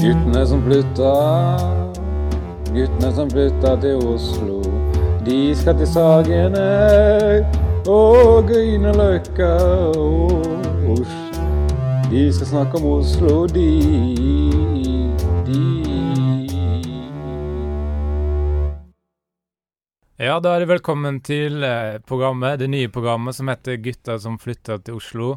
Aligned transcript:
Guttene 0.00 0.46
som 0.46 0.62
flytta, 0.64 1.12
guttene 2.72 3.08
som 3.12 3.30
flytta 3.30 3.74
til 3.82 4.02
Oslo. 4.08 4.60
De 5.26 5.54
skal 5.56 5.76
til 5.76 5.88
Sagene 5.88 6.64
og 7.84 8.48
Grünerløkka 8.48 9.50
og 10.00 10.46
Oslo. 10.94 11.44
De 12.10 12.26
skal 12.32 12.50
snakke 12.52 12.80
om 12.80 12.86
Oslo, 12.94 13.46
de, 13.52 13.68
de. 15.48 15.60
Ja, 20.16 20.36
da 20.40 20.52
er 20.52 20.64
det 20.64 20.68
velkommen 20.68 21.20
til 21.24 21.64
eh, 21.64 21.96
programmet, 22.08 22.60
det 22.60 22.68
nye 22.72 22.88
programmet 22.88 23.36
som 23.36 23.48
heter 23.48 23.76
'Gutter 23.76 24.16
som 24.18 24.38
flytter 24.38 24.80
til 24.84 24.96
Oslo'. 24.96 25.34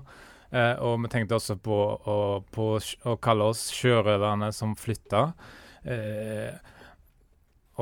Eh, 0.53 0.75
og 0.85 1.01
vi 1.01 1.09
tenkte 1.09 1.39
også 1.39 1.57
på 1.61 1.77
å, 1.97 2.17
på 2.53 2.67
å 2.77 3.17
kalle 3.17 3.49
oss 3.49 3.65
'Sjørøverne 3.73 4.51
som 4.53 4.75
flytta'. 4.77 5.25
Eh, 5.89 6.53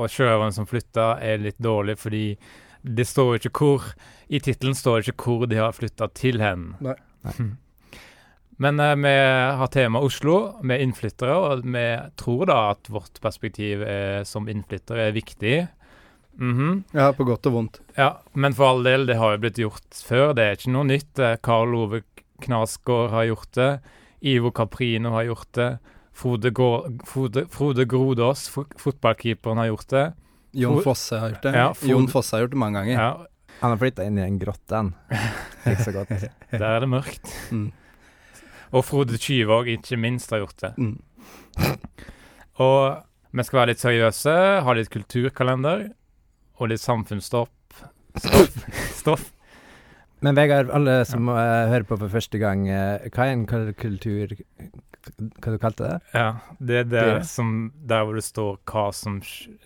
og 0.00 0.08
'Sjørøverne 0.08 0.56
som 0.56 0.68
flytta' 0.68 1.18
er 1.20 1.42
litt 1.42 1.60
dårlig 1.60 1.98
fordi 2.00 2.26
det 2.82 3.06
står 3.06 3.34
jo 3.34 3.40
ikke 3.40 3.58
hvor 3.60 3.84
I 4.32 4.40
tittelen 4.42 4.74
står 4.74 5.02
det 5.02 5.12
ikke 5.12 5.26
hvor 5.26 5.44
de 5.46 5.60
har 5.60 5.76
flytta 5.76 6.08
til 6.16 6.40
hen. 6.42 6.72
Nei. 6.82 6.96
Men 8.62 8.80
eh, 8.80 8.96
vi 8.96 9.12
har 9.58 9.70
tema 9.72 10.00
Oslo, 10.00 10.56
vi 10.62 10.74
er 10.74 10.82
innflyttere, 10.86 11.36
og 11.36 11.62
vi 11.66 11.84
tror 12.16 12.48
da 12.48 12.58
at 12.72 12.88
vårt 12.92 13.20
perspektiv 13.22 13.84
er, 13.84 14.24
som 14.28 14.48
innflyttere 14.48 15.08
er 15.10 15.16
viktig. 15.16 15.56
Mhm. 16.40 16.84
Ja, 16.96 17.10
på 17.12 17.26
godt 17.28 17.46
og 17.50 17.52
vondt. 17.58 17.80
Ja, 17.98 18.22
men 18.32 18.54
for 18.56 18.72
all 18.72 18.82
del, 18.86 19.04
det 19.06 19.18
har 19.20 19.34
jo 19.34 19.42
blitt 19.44 19.60
gjort 19.60 20.00
før. 20.06 20.32
Det 20.36 20.46
er 20.46 20.56
ikke 20.56 20.72
noe 20.72 20.88
nytt. 20.88 21.12
Eh, 21.20 21.36
Karl 21.44 21.76
Ove 21.76 22.02
Knasgård 22.42 23.10
har 23.14 23.28
gjort 23.30 23.52
det. 23.58 23.70
Ivo 24.32 24.52
Caprino 24.54 25.14
har 25.16 25.26
gjort 25.30 25.52
det. 25.58 25.70
Frode, 26.12 26.50
Gård, 26.50 27.00
Frode, 27.08 27.46
Frode 27.50 27.84
Grodås, 27.88 28.48
fotballkeeperen, 28.52 29.58
har 29.58 29.70
gjort 29.70 29.88
det. 29.88 30.06
Jon 30.52 30.82
Fosse 30.84 31.18
har 31.18 31.32
gjort 31.32 31.46
det. 31.46 31.52
Ja, 31.56 31.68
Jon 31.88 32.08
Fosse 32.12 32.36
har 32.36 32.44
gjort 32.44 32.52
det 32.52 32.60
mange 32.60 32.82
ganger. 32.82 32.92
Ja, 32.92 33.26
Han 33.60 33.70
har 33.70 33.78
flytta 33.80 34.04
inn 34.04 34.18
i 34.18 34.24
en 34.26 34.38
grotte, 34.40 34.74
han. 34.76 34.92
Ikke 35.70 35.86
så 35.86 35.94
godt. 35.94 36.12
Der 36.50 36.66
er 36.68 36.84
det 36.84 36.90
mørkt. 36.92 37.32
Mm. 37.50 37.70
Og 38.72 38.84
Frode 38.84 39.18
Tyvåg, 39.20 39.68
ikke 39.68 39.98
minst, 40.00 40.30
har 40.32 40.40
gjort 40.40 40.62
det. 40.62 40.70
Mm. 40.78 41.02
Og 42.64 43.02
vi 43.32 43.44
skal 43.44 43.58
være 43.60 43.72
litt 43.72 43.82
seriøse, 43.82 44.36
ha 44.64 44.74
litt 44.76 44.90
kulturkalender 44.92 45.90
og 46.56 46.72
litt 46.72 46.80
samfunnsstopp. 46.80 47.52
Stoff. 48.16 48.56
Stoff. 48.96 49.28
Men 50.22 50.38
Vegard, 50.38 50.70
alle 50.70 51.00
som 51.08 51.26
ja. 51.28 51.66
hører 51.72 51.86
på 51.88 51.98
for 51.98 52.12
første 52.12 52.38
gang, 52.38 52.68
eh, 52.70 53.08
hva 53.10 53.26
er 53.26 53.36
en 53.36 53.46
kultur... 53.74 54.36
Hva 55.02 55.50
du 55.50 55.58
kalte 55.58 55.82
det? 55.88 55.96
Ja, 56.14 56.28
det 56.62 56.76
er 56.78 56.84
der, 56.86 57.08
Det- 57.18 57.26
som, 57.26 57.72
der 57.74 58.04
hvor 58.06 58.14
det 58.14 58.22
står 58.22 58.60
hva 58.70 58.84
som, 58.94 59.16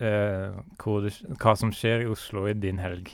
eh, 0.01 0.55
hvor 0.81 1.05
det, 1.05 1.13
hva 1.37 1.53
som 1.59 1.69
skjer 1.69 2.07
i 2.07 2.09
Oslo 2.09 2.47
i 2.49 2.55
din 2.57 2.81
helg. 2.81 3.11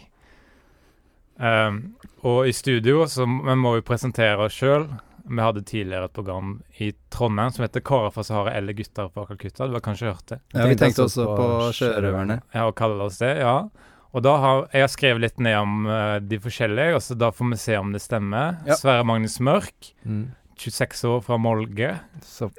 Um, 1.35 1.95
og 2.21 2.47
i 2.47 2.53
studio 2.53 3.07
så 3.09 3.25
vi 3.25 3.55
må 3.57 3.73
vi 3.75 3.81
presentere 3.83 4.45
oss 4.45 4.55
sjøl. 4.55 4.85
Vi 5.23 5.39
hadde 5.41 5.63
tidligere 5.65 6.05
et 6.07 6.13
program 6.13 6.61
i 6.79 6.91
Trondheim 7.11 7.51
som 7.51 7.63
heter 7.65 7.81
'Karer 7.81 8.13
fra 8.13 8.23
Sahara 8.23 8.53
eller 8.53 8.73
gutter 8.73 9.09
fra 9.09 9.25
Calcutta'. 9.25 9.67
Du 9.67 9.73
har 9.73 9.81
kanskje 9.81 10.13
hørt 10.13 10.25
det? 10.27 10.39
Ja, 10.53 10.67
vi 10.67 10.75
tenkte 10.75 10.85
tenkte 10.85 11.03
også 11.03 11.25
også 11.25 11.35
på 11.35 11.47
på 11.47 11.71
Sjørøverne. 11.79 12.41
Ja, 12.53 12.67
å 12.69 12.75
kalle 12.75 13.03
oss 13.03 13.17
det, 13.17 13.37
ja. 13.39 13.67
Og 14.13 14.21
da 14.21 14.33
har 14.37 14.59
jeg 14.73 14.83
har 14.85 14.91
skrevet 14.93 15.23
litt 15.23 15.39
ned 15.41 15.55
om 15.57 15.87
uh, 15.89 16.19
de 16.21 16.37
forskjellige, 16.41 16.93
og 16.95 17.01
så 17.01 17.15
da 17.17 17.31
får 17.33 17.49
vi 17.55 17.57
se 17.63 17.77
om 17.79 17.91
det 17.95 18.01
stemmer. 18.03 18.59
Ja. 18.69 18.75
Sverre 18.77 19.05
Magnus 19.09 19.39
Mørk, 19.41 19.93
Mm. 20.05 20.31
26 20.63 21.03
år 21.09 21.21
fra 21.25 21.37
Molge. 21.41 21.95
Så 22.21 22.51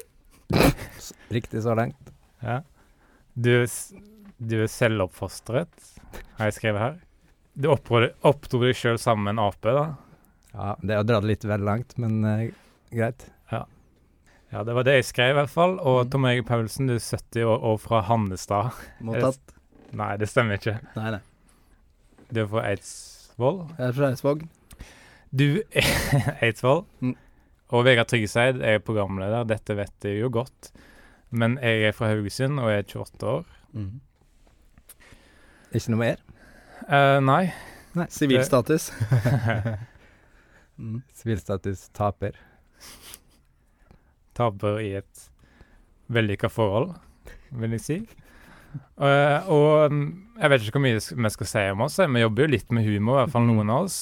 Riktig 1.31 1.63
så 1.63 1.75
langt. 1.79 2.11
Ja. 2.43 2.61
Du, 3.35 3.53
du 4.39 4.57
er 4.63 4.69
selvoppfostret, 4.71 5.71
har 6.39 6.51
jeg 6.51 6.57
skrevet 6.59 6.83
her. 6.83 6.97
Du 7.55 7.71
oppdro 7.71 8.61
deg 8.65 8.75
sjøl 8.77 8.99
sammen 8.99 9.29
med 9.29 9.37
en 9.39 9.45
ape, 9.47 9.73
da. 9.75 9.85
Ja, 10.55 10.75
det 10.83 10.95
er 10.97 11.03
å 11.05 11.07
dra 11.07 11.21
det 11.23 11.31
litt 11.31 11.47
vel 11.49 11.65
langt, 11.67 11.95
men 12.03 12.19
uh, 12.27 12.45
greit. 12.95 13.29
Ja, 14.55 14.63
det 14.63 14.75
var 14.77 14.85
det 14.87 14.93
jeg 15.01 15.07
skrev, 15.09 15.33
i 15.33 15.39
hvert 15.41 15.51
fall. 15.51 15.73
Og 15.83 16.05
Mm. 16.05 16.11
Tom 16.13 16.27
Egil 16.31 16.45
Paulsen, 16.47 16.87
du 16.87 16.93
er 16.95 17.01
70 17.03 17.43
år 17.43 17.65
og 17.73 17.81
fra 17.83 18.03
Hannestad. 18.07 18.77
Mottatt. 19.03 19.41
Nei, 19.99 20.13
det 20.21 20.29
stemmer 20.31 20.61
ikke. 20.61 20.77
Nei, 20.95 21.09
nei. 21.17 21.23
Du 22.35 22.41
er 22.43 22.49
fra 22.51 22.65
Eidsvoll. 22.73 23.61
Jeg 23.79 23.87
er 23.87 23.93
fra 23.97 24.09
Eidsvåg. 24.11 24.43
Du 25.35 25.47
er 25.71 25.91
Eidsvoll. 26.47 26.83
Mm. 27.01 27.15
Og 27.75 27.85
Vegard 27.87 28.11
Tryggeseid 28.11 28.61
er 28.63 28.83
programleder. 28.85 29.47
Dette 29.49 29.77
vet 29.79 30.07
jeg 30.09 30.21
jo 30.21 30.31
godt. 30.35 30.73
Men 31.35 31.57
jeg 31.63 31.89
er 31.89 31.95
fra 31.97 32.11
Haugesund 32.13 32.61
og 32.63 32.71
er 32.71 32.83
28 32.87 33.31
år. 33.31 33.47
Mm. 33.75 34.01
Ikke 35.75 35.95
noe 35.95 36.03
mer? 36.03 36.23
Eh, 36.87 37.19
nei. 37.25 37.45
Sivilstatus. 38.11 38.91
Mm. 40.75 41.05
Sivilstatus 41.15 41.85
taper. 41.95 42.35
Taper 44.35 44.81
i 44.83 44.89
et 44.99 45.21
vellykka 46.11 46.49
forhold, 46.51 46.97
vil 47.55 47.77
jeg 47.77 47.83
si. 47.85 47.99
Eh, 48.75 49.49
og 49.53 49.93
mm, 49.93 50.05
jeg 50.41 50.51
vet 50.51 50.63
ikke 50.67 50.79
hvor 50.79 50.85
mye 50.87 50.99
vi 51.01 51.31
skal 51.35 51.47
si 51.51 51.65
om 51.75 51.85
oss. 51.87 51.99
Vi 51.99 52.25
jobber 52.25 52.47
jo 52.47 52.53
litt 52.55 52.71
med 52.75 52.87
humor, 52.89 53.19
i 53.19 53.23
hvert 53.25 53.35
fall 53.37 53.47
noen 53.49 53.71
av 53.71 53.87
oss. 53.87 53.99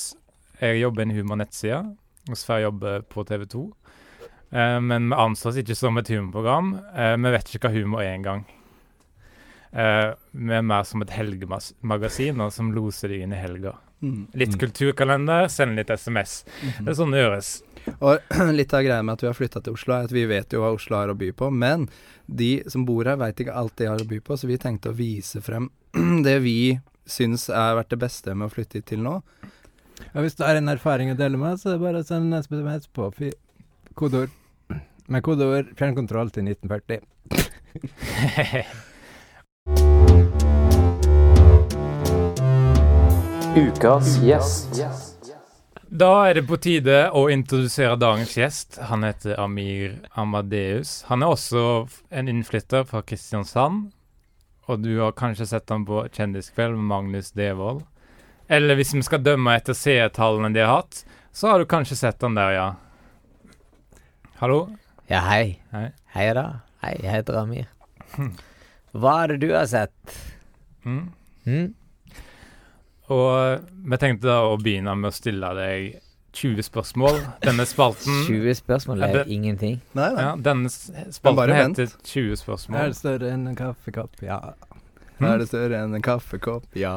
Jeg 0.63 0.81
jobber 0.83 1.03
i 1.03 1.09
en 1.09 1.17
humornettside, 1.17 1.83
og 2.31 2.39
Sverre 2.39 2.67
jobber 2.69 3.03
på 3.11 3.25
TV 3.29 3.47
2. 3.51 3.63
Eh, 4.53 4.79
men 4.85 5.09
vi 5.11 5.19
anser 5.19 5.51
oss 5.51 5.61
ikke 5.63 5.77
som 5.79 5.97
et 5.99 6.11
humorprogram. 6.13 6.75
Eh, 6.95 7.15
vi 7.17 7.33
vet 7.37 7.55
ikke 7.57 7.69
hva 7.69 7.77
humor 7.81 8.05
er 8.05 8.15
engang. 8.17 8.45
Uh, 9.73 10.13
vi 10.37 10.53
er 10.53 10.61
mer 10.69 10.83
som 10.85 11.01
et 11.01 11.15
helgemagasin 11.17 12.43
som 12.53 12.75
loser 12.77 13.09
deg 13.09 13.23
inn 13.25 13.33
i 13.33 13.39
helga. 13.41 13.71
Mm. 14.05 14.27
Litt 14.37 14.53
Mm. 14.53 14.59
kulturkalender, 14.61 15.47
send 15.49 15.77
litt 15.77 15.89
SMS. 15.89 16.45
Mhm. 16.61 16.85
Det 16.85 16.91
er 16.93 16.99
sånn 16.99 17.15
det 17.15 17.23
gjøres. 17.23 17.49
Og 18.03 18.21
litt 18.59 18.75
av 18.75 18.83
greia 18.85 19.03
med 19.03 19.15
at 19.15 19.23
vi 19.23 19.29
har 19.31 19.39
flytta 19.39 19.63
til 19.65 19.73
Oslo, 19.73 19.95
er 19.95 20.05
at 20.05 20.13
vi 20.13 20.27
vet 20.29 20.53
jo 20.53 20.61
hva 20.61 20.75
Oslo 20.77 20.97
har 20.99 21.09
å 21.09 21.17
by 21.17 21.31
på. 21.33 21.49
Men 21.51 21.89
de 22.27 22.63
som 22.73 22.85
bor 22.89 23.09
her, 23.09 23.19
veit 23.21 23.41
ikke 23.41 23.55
alt 23.57 23.77
de 23.79 23.89
har 23.91 24.03
å 24.03 24.09
by 24.09 24.21
på, 24.25 24.37
så 24.37 24.51
vi 24.51 24.61
tenkte 24.61 24.93
å 24.93 24.97
vise 24.99 25.43
frem 25.45 25.71
det 26.27 26.39
vi 26.45 26.79
syns 27.09 27.49
har 27.53 27.77
vært 27.81 27.93
det 27.95 28.03
beste 28.05 28.35
med 28.35 28.47
å 28.49 28.53
flytte 28.53 28.79
hit 28.79 28.89
til 28.93 29.03
nå. 29.05 29.19
Og 30.13 30.21
hvis 30.25 30.37
du 30.39 30.45
har 30.47 30.57
en 30.59 30.73
erfaring 30.73 31.13
å 31.13 31.19
dele 31.19 31.39
med, 31.39 31.59
så 31.61 31.71
er 31.71 31.77
det 31.77 31.85
bare 31.85 32.03
å 32.03 32.07
sende 32.07 32.37
en 32.37 32.43
SMS 32.43 32.89
på 32.95 33.11
kodeord 33.99 34.33
med 35.13 35.23
kodeord 35.23 35.67
'fjernkontroll' 35.77 36.31
til 36.33 36.45
1940. 36.49 37.01
Ukas 43.69 44.17
gjest. 44.25 45.12
Da 45.93 46.09
er 46.25 46.39
det 46.39 46.47
på 46.49 46.57
tide 46.57 47.11
å 47.13 47.27
introdusere 47.29 47.99
dagens 48.01 48.31
gjest. 48.33 48.79
Han 48.89 49.03
heter 49.05 49.37
Amir 49.37 49.99
Amadeus. 50.17 51.03
Han 51.11 51.21
er 51.21 51.35
også 51.35 51.65
en 52.09 52.31
innflytter 52.33 52.87
fra 52.89 53.03
Kristiansand. 53.05 53.91
Og 54.73 54.81
du 54.81 54.95
har 55.03 55.13
kanskje 55.13 55.51
sett 55.51 55.69
ham 55.69 55.85
på 55.85 56.07
Kjendiskveld 56.17 56.79
med 56.79 56.89
Magnus 56.95 57.29
Devold. 57.37 57.83
Eller 58.49 58.81
hvis 58.81 58.95
vi 58.97 59.03
skal 59.05 59.21
dømme 59.21 59.53
etter 59.59 59.77
seertallene 59.77 60.55
de 60.57 60.65
har 60.65 60.79
hatt, 60.79 61.03
så 61.29 61.53
har 61.53 61.61
du 61.61 61.69
kanskje 61.69 62.01
sett 62.01 62.25
han 62.25 62.41
der, 62.41 62.57
ja. 62.57 62.67
Hallo? 64.41 64.63
Ja, 65.13 65.21
hei. 65.29 65.59
Hei. 65.77 65.91
Hei 66.17 66.31
da. 66.41 66.47
Hei, 66.87 66.95
jeg 67.03 67.19
heter 67.19 67.43
Amir. 67.43 67.69
Hva 68.97 69.19
er 69.27 69.35
det 69.35 69.43
du 69.45 69.53
har 69.53 69.69
sett? 69.69 70.17
Mm. 70.89 71.05
Hm? 71.45 71.71
Og 73.13 73.29
eh, 73.37 73.61
vi 73.93 73.99
tenkte 74.01 74.29
da 74.31 74.41
å 74.49 74.57
begynne 74.61 74.95
med 74.99 75.11
å 75.11 75.15
stille 75.17 75.51
deg 75.59 75.99
20 76.33 76.65
spørsmål. 76.65 77.19
Denne 77.45 77.67
spalten 77.69 78.23
20 78.29 78.55
spørsmål 78.63 79.03
er 79.05 79.19
det- 79.21 79.27
ingenting. 79.35 79.81
Nei, 79.99 80.09
nei. 80.17 80.23
ja, 80.25 80.31
Denne 80.49 80.71
spalten 80.73 81.53
heter 81.59 81.93
20 82.09 82.39
spørsmål. 82.41 82.79
Er 82.81 82.93
det 82.95 82.97
større 83.03 83.33
enn 83.35 83.45
en 83.51 83.59
kaffekopp? 83.59 84.23
Ja. 84.25 84.39
Er 85.23 85.39
det 85.43 85.51
større 85.53 85.83
enn 85.85 85.95
en 85.99 86.03
kaffekopp? 86.03 86.65
Ja. 86.79 86.95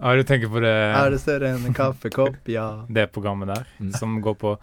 Ja, 0.00 0.14
du 0.16 0.22
tenker 0.24 0.48
på 0.48 0.62
det 0.64 0.70
Er 0.72 1.10
det 1.12 1.18
større 1.20 1.50
enn 1.52 1.66
en 1.68 1.74
kaffekopp? 1.76 2.38
Ja. 2.48 2.68
det 2.88 3.08
programmet 3.12 3.50
der, 3.50 3.66
Mm. 3.82 3.90
som 3.98 4.20
går 4.24 4.34
på 4.40 4.54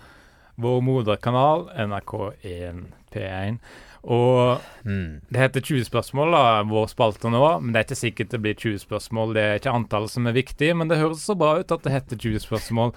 vår 0.57 0.79
moderkanal, 0.81 1.67
NRK1 1.77 2.85
P1. 3.13 3.59
Og 4.07 4.63
mm. 4.87 5.27
det 5.27 5.41
heter 5.41 5.63
20 5.67 5.87
spørsmål, 5.89 6.31
da, 6.31 6.43
vår 6.69 6.85
spalte 6.91 7.31
nå, 7.31 7.41
men 7.59 7.73
det 7.73 7.81
er 7.81 7.87
ikke 7.89 7.99
sikkert 7.99 8.35
det 8.35 8.41
blir 8.43 8.55
20 8.55 8.83
spørsmål. 8.85 9.33
Det 9.35 9.43
er 9.43 9.59
ikke 9.59 9.73
antallet 9.75 10.13
som 10.13 10.29
er 10.29 10.37
viktig, 10.37 10.69
men 10.79 10.91
det 10.91 11.01
høres 11.01 11.25
så 11.27 11.35
bra 11.39 11.57
ut 11.59 11.73
at 11.75 11.83
det 11.83 11.95
heter 11.95 12.21
20 12.23 12.45
spørsmål. 12.45 12.93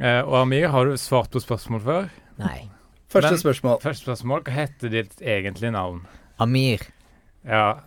Eh, 0.00 0.20
og 0.20 0.36
Amir, 0.42 0.68
har 0.72 0.88
du 0.88 0.98
svart 1.00 1.32
på 1.32 1.40
spørsmål 1.40 1.84
før? 1.86 2.10
Nei. 2.42 2.58
Første 3.12 3.32
Men- 3.32 3.40
spørsmål. 3.44 3.80
Første 3.80 4.04
spørsmål, 4.04 4.44
hva 4.44 4.52
heter 4.52 4.92
ditt 4.92 5.16
egentlige 5.20 5.72
navn? 5.72 6.04
Amir. 6.40 6.84
Ja, 7.44 7.80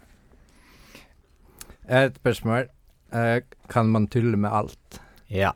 Et 1.87 2.15
spørsmål. 2.17 2.65
Eh, 3.13 3.41
kan 3.69 3.85
man 3.85 4.07
tulle 4.07 4.37
med 4.37 4.49
alt? 4.49 5.01
Ja. 5.29 5.51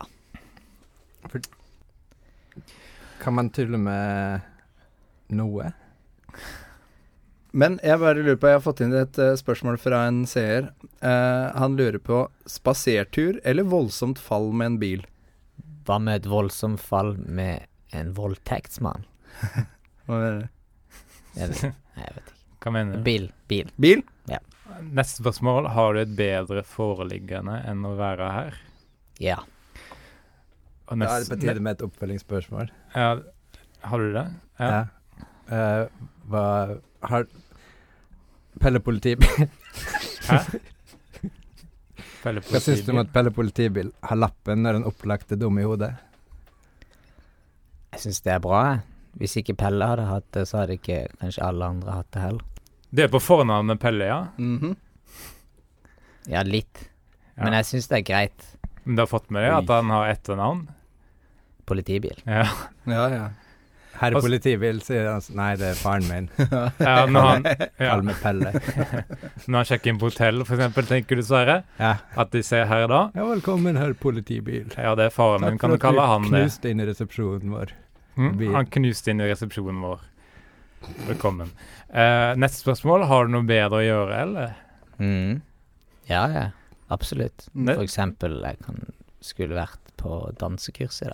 Kan 3.19 3.33
man 3.33 3.49
tulle 3.49 3.77
med 3.77 4.39
noe? 5.29 5.71
Men 7.51 7.79
jeg 7.81 7.97
bare 8.01 8.21
lurer 8.21 8.37
på, 8.37 8.49
jeg 8.49 8.59
har 8.59 8.65
fått 8.65 8.81
inn 8.85 8.93
et 8.93 9.17
eh, 9.21 9.35
spørsmål 9.39 9.79
fra 9.81 10.03
en 10.09 10.21
seer. 10.29 10.69
Uh, 11.01 11.49
han 11.57 11.77
lurer 11.79 11.97
på 12.03 12.21
spasertur 12.49 13.39
eller 13.47 13.65
voldsomt 13.65 14.21
fall 14.21 14.51
med 14.53 14.73
en 14.73 14.79
bil? 14.81 15.05
Hva 15.87 15.97
med 16.03 16.21
et 16.21 16.29
voldsomt 16.29 16.81
fall 16.83 17.15
med 17.25 17.65
en 17.97 18.11
voldtektsmann? 18.17 19.07
Hva 20.05 20.19
mener 20.19 20.43
du? 20.43 20.49
Jeg 21.39 21.53
vet, 21.53 21.63
jeg 21.97 22.17
vet 22.17 22.27
ikke. 22.27 22.35
Hva 22.63 22.73
mener 22.75 22.99
du? 22.99 23.03
Bil. 23.07 23.29
Bil. 23.49 23.71
Bil? 23.81 24.03
Ja. 24.29 24.41
Neste 24.85 25.23
spørsmål. 25.23 25.71
Har 25.73 25.95
du 25.95 26.01
et 26.03 26.11
bedre 26.17 26.61
foreliggende 26.67 27.55
enn 27.65 27.81
å 27.87 27.95
være 27.97 28.29
her? 28.35 28.59
Ja. 29.23 29.39
Og 30.89 30.99
Da 30.99 31.09
er 31.15 31.23
det 31.23 31.31
på 31.31 31.39
tide 31.39 31.63
med 31.63 31.77
et 31.77 31.85
oppfølgingsspørsmål. 31.85 32.69
Ja, 32.95 33.09
har 33.89 34.03
du 34.03 34.13
det? 34.13 34.25
Ja. 34.59 34.79
Eh, 35.49 36.05
hva 36.29 36.45
har 37.07 37.25
Pelle 38.59 38.79
politibil 38.83 39.29
Hæ? 40.29 40.39
Pelle 42.23 42.41
Hva 42.43 42.59
syns 42.59 42.81
du 42.83 42.91
om 42.91 42.99
at 43.03 43.11
Pelle 43.15 43.31
politibil 43.31 43.91
har 44.03 44.19
lappen 44.19 44.63
når 44.65 44.79
den 44.79 44.87
opplagte 44.89 45.37
dum 45.39 45.59
i 45.61 45.63
hodet? 45.67 45.93
Jeg 47.93 48.03
syns 48.03 48.21
det 48.25 48.33
er 48.35 48.41
bra, 48.43 48.59
jeg. 48.67 48.81
Hvis 49.19 49.37
ikke 49.41 49.55
Pelle 49.57 49.87
hadde 49.89 50.05
hatt 50.05 50.27
det, 50.35 50.43
så 50.47 50.61
hadde 50.61 50.75
ikke 50.77 50.99
kanskje 51.21 51.45
alle 51.47 51.69
andre 51.73 51.95
hatt 51.95 52.09
det 52.13 52.21
heller. 52.21 52.43
Det 52.93 53.05
er 53.05 53.11
på 53.13 53.21
fornavnet 53.21 53.79
Pelle, 53.81 54.05
ja? 54.09 54.19
Mhm. 54.37 54.75
Ja, 56.29 56.43
litt. 56.45 56.83
Ja. 57.37 57.45
Men 57.45 57.55
jeg 57.57 57.65
syns 57.71 57.87
det 57.89 58.01
er 58.01 58.05
greit. 58.05 58.45
Men 58.83 58.97
du 58.97 59.01
har 59.01 59.09
fått 59.09 59.31
med 59.33 59.45
deg 59.45 59.55
at 59.55 59.71
han 59.73 59.89
har 59.93 60.11
etternavn? 60.11 60.65
Politibil. 61.69 62.19
Ja. 62.27 62.45
Ja, 62.89 63.07
ja. 63.13 63.25
Altså- 63.99 64.27
politibil, 64.27 64.79
sier 64.85 65.05
han. 65.05 65.15
Altså, 65.19 65.33
Nei, 65.35 65.49
det 65.59 65.67
er 65.73 65.79
faren 65.79 66.07
min. 66.07 66.29
ja 66.79 67.05
når, 67.13 67.27
han, 67.27 67.47
ja. 67.49 67.67
Kall 67.81 68.03
meg 68.07 68.21
Pelle. 68.23 68.53
når 69.49 69.57
han 69.57 69.67
sjekker 69.71 69.91
inn 69.93 69.99
på 70.01 70.09
hotell, 70.11 70.43
eksempel, 70.45 70.87
tenker 70.89 71.19
du, 71.19 71.23
Sverre? 71.27 71.57
Ja. 71.79 71.95
At 72.19 72.31
de 72.35 72.43
ser 72.45 72.69
her 72.71 72.87
da? 72.91 73.01
ja, 73.15 73.25
velkommen, 73.27 73.79
herr 73.79 73.93
politibil. 73.99 74.69
Ja, 74.77 74.95
det 74.99 75.09
er 75.09 75.15
faren 75.15 75.43
min. 75.45 75.59
Kan 75.61 75.75
du 75.75 75.79
kalle 75.81 76.05
han 76.07 76.29
det? 76.29 76.45
knuste 76.45 76.71
inn 76.71 76.79
i 76.83 76.87
resepsjonen 76.87 77.51
vår. 77.55 77.75
Mm? 78.19 78.39
Han 78.55 78.71
knuste 78.71 79.11
inn 79.13 79.21
i 79.23 79.27
resepsjonen 79.29 79.83
vår. 79.83 80.07
Velkommen. 81.09 81.51
Uh, 81.91 82.35
neste 82.39 82.61
spørsmål. 82.63 83.03
Har 83.09 83.27
du 83.27 83.33
noe 83.35 83.47
bedre 83.47 83.81
å 83.81 83.83
gjøre, 83.83 84.21
eller? 84.23 84.55
Mm. 84.99 85.41
Ja, 86.09 86.23
ja. 86.33 86.45
Absolutt. 86.89 87.49
Ne- 87.53 87.75
For 87.75 87.83
eksempel, 87.85 88.39
jeg 88.43 88.59
kan, 88.65 88.79
skulle 89.21 89.59
vært 89.59 89.91
på 89.99 90.21
dansekurs 90.39 91.01
i 91.03 91.11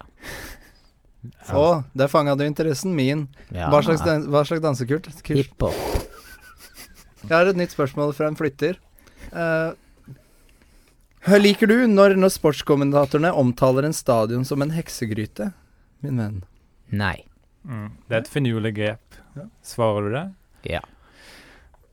Å, 1.56 1.84
der 1.98 2.12
fanga 2.12 2.36
du 2.38 2.46
interessen 2.46 2.96
min. 2.98 3.28
Ja, 3.50 3.70
Hva 3.74 3.82
slags, 3.86 4.04
dan 4.06 4.28
hva 4.32 4.44
slags 4.48 4.64
dansekult? 4.64 5.10
Hiphop. 5.30 5.76
Jeg 7.26 7.34
har 7.34 7.50
et 7.50 7.58
nytt 7.58 7.74
spørsmål 7.74 8.14
fra 8.18 8.30
en 8.30 8.38
flytter. 8.38 8.78
Uh, 9.34 9.74
liker 11.42 11.70
du 11.72 11.78
når, 11.90 12.18
når 12.22 12.36
sportskommentatorene 12.36 13.32
omtaler 13.34 13.88
en 13.88 13.96
stadion 13.98 14.46
som 14.46 14.62
en 14.62 14.74
heksegryte, 14.76 15.52
min 16.06 16.22
venn? 16.22 16.44
Nei. 16.94 17.18
Mm. 17.66 17.90
Det 18.06 18.14
er 18.14 18.22
et 18.22 18.30
finurlig 18.30 18.76
grep. 18.78 19.18
Svarer 19.66 20.06
du 20.06 20.14
det? 20.16 20.26
Ja. 20.76 20.84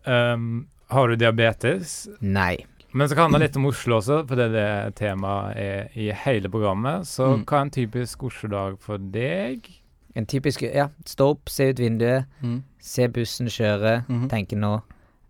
Um, 0.05 0.67
har 0.93 1.08
du 1.08 1.17
diabetes? 1.17 2.05
Nei. 2.20 2.67
Men 2.94 3.09
så 3.09 3.15
kan 3.15 3.31
det 3.31 3.33
handle 3.33 3.47
litt 3.47 3.56
om 3.56 3.67
Oslo 3.71 3.97
også, 4.00 4.19
for 4.29 4.37
det 4.37 4.50
er 4.50 4.53
det 4.53 4.94
temaet 5.00 5.56
er 5.56 5.87
i 5.97 6.11
hele 6.12 6.49
programmet. 6.53 7.06
Så 7.09 7.25
Mm. 7.39 7.44
hva 7.47 7.56
er 7.59 7.62
en 7.62 7.71
typisk 7.71 8.23
Oslo-dag 8.23 8.79
for 8.81 8.99
deg? 8.99 9.69
En 10.15 10.27
typisk 10.27 10.61
Ja, 10.75 10.89
stå 11.06 11.31
opp, 11.31 11.49
se 11.49 11.71
ut 11.71 11.77
vinduet, 11.79 12.27
Mm. 12.43 12.62
se 12.79 13.06
bussen 13.09 13.47
kjøre, 13.47 14.05
Mhm. 14.09 14.29
tenke 14.29 14.56
nå 14.56 14.83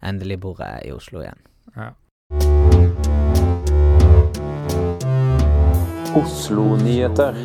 Endelig 0.03 0.41
bor 0.41 0.57
jeg 0.59 0.87
i 0.87 0.91
Oslo 0.91 1.21
igjen. 1.21 1.39
Ja. 1.77 1.91
Oslo-nyheter. 6.17 7.37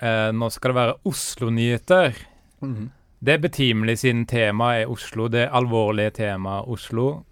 Eh, 0.00 0.30
nå 0.32 0.48
skal 0.52 0.70
det 0.70 0.76
være 0.76 0.94
Oslo-nyheter. 1.04 2.14
Mhm. 2.62 2.90
Det 3.24 3.34
er 3.34 3.38
betimelig 3.48 3.98
siden 3.98 4.26
temaet 4.26 4.82
er 4.84 4.90
Oslo. 4.92 5.26
Det 5.28 5.48
alvorlige 5.50 6.12
temaet 6.12 6.68
Oslo. 6.68 7.24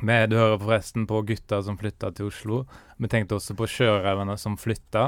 Vi, 0.00 0.16
du 0.32 0.36
hører 0.38 0.60
forresten 0.60 1.06
på 1.08 1.20
gutta 1.28 1.60
som 1.64 1.76
flytta 1.80 2.12
til 2.16 2.30
Oslo. 2.30 2.62
Vi 2.96 3.10
tenkte 3.10 3.36
også 3.36 3.56
på 3.58 3.68
sjørøverne 3.68 4.36
som 4.40 4.56
flytta. 4.60 5.04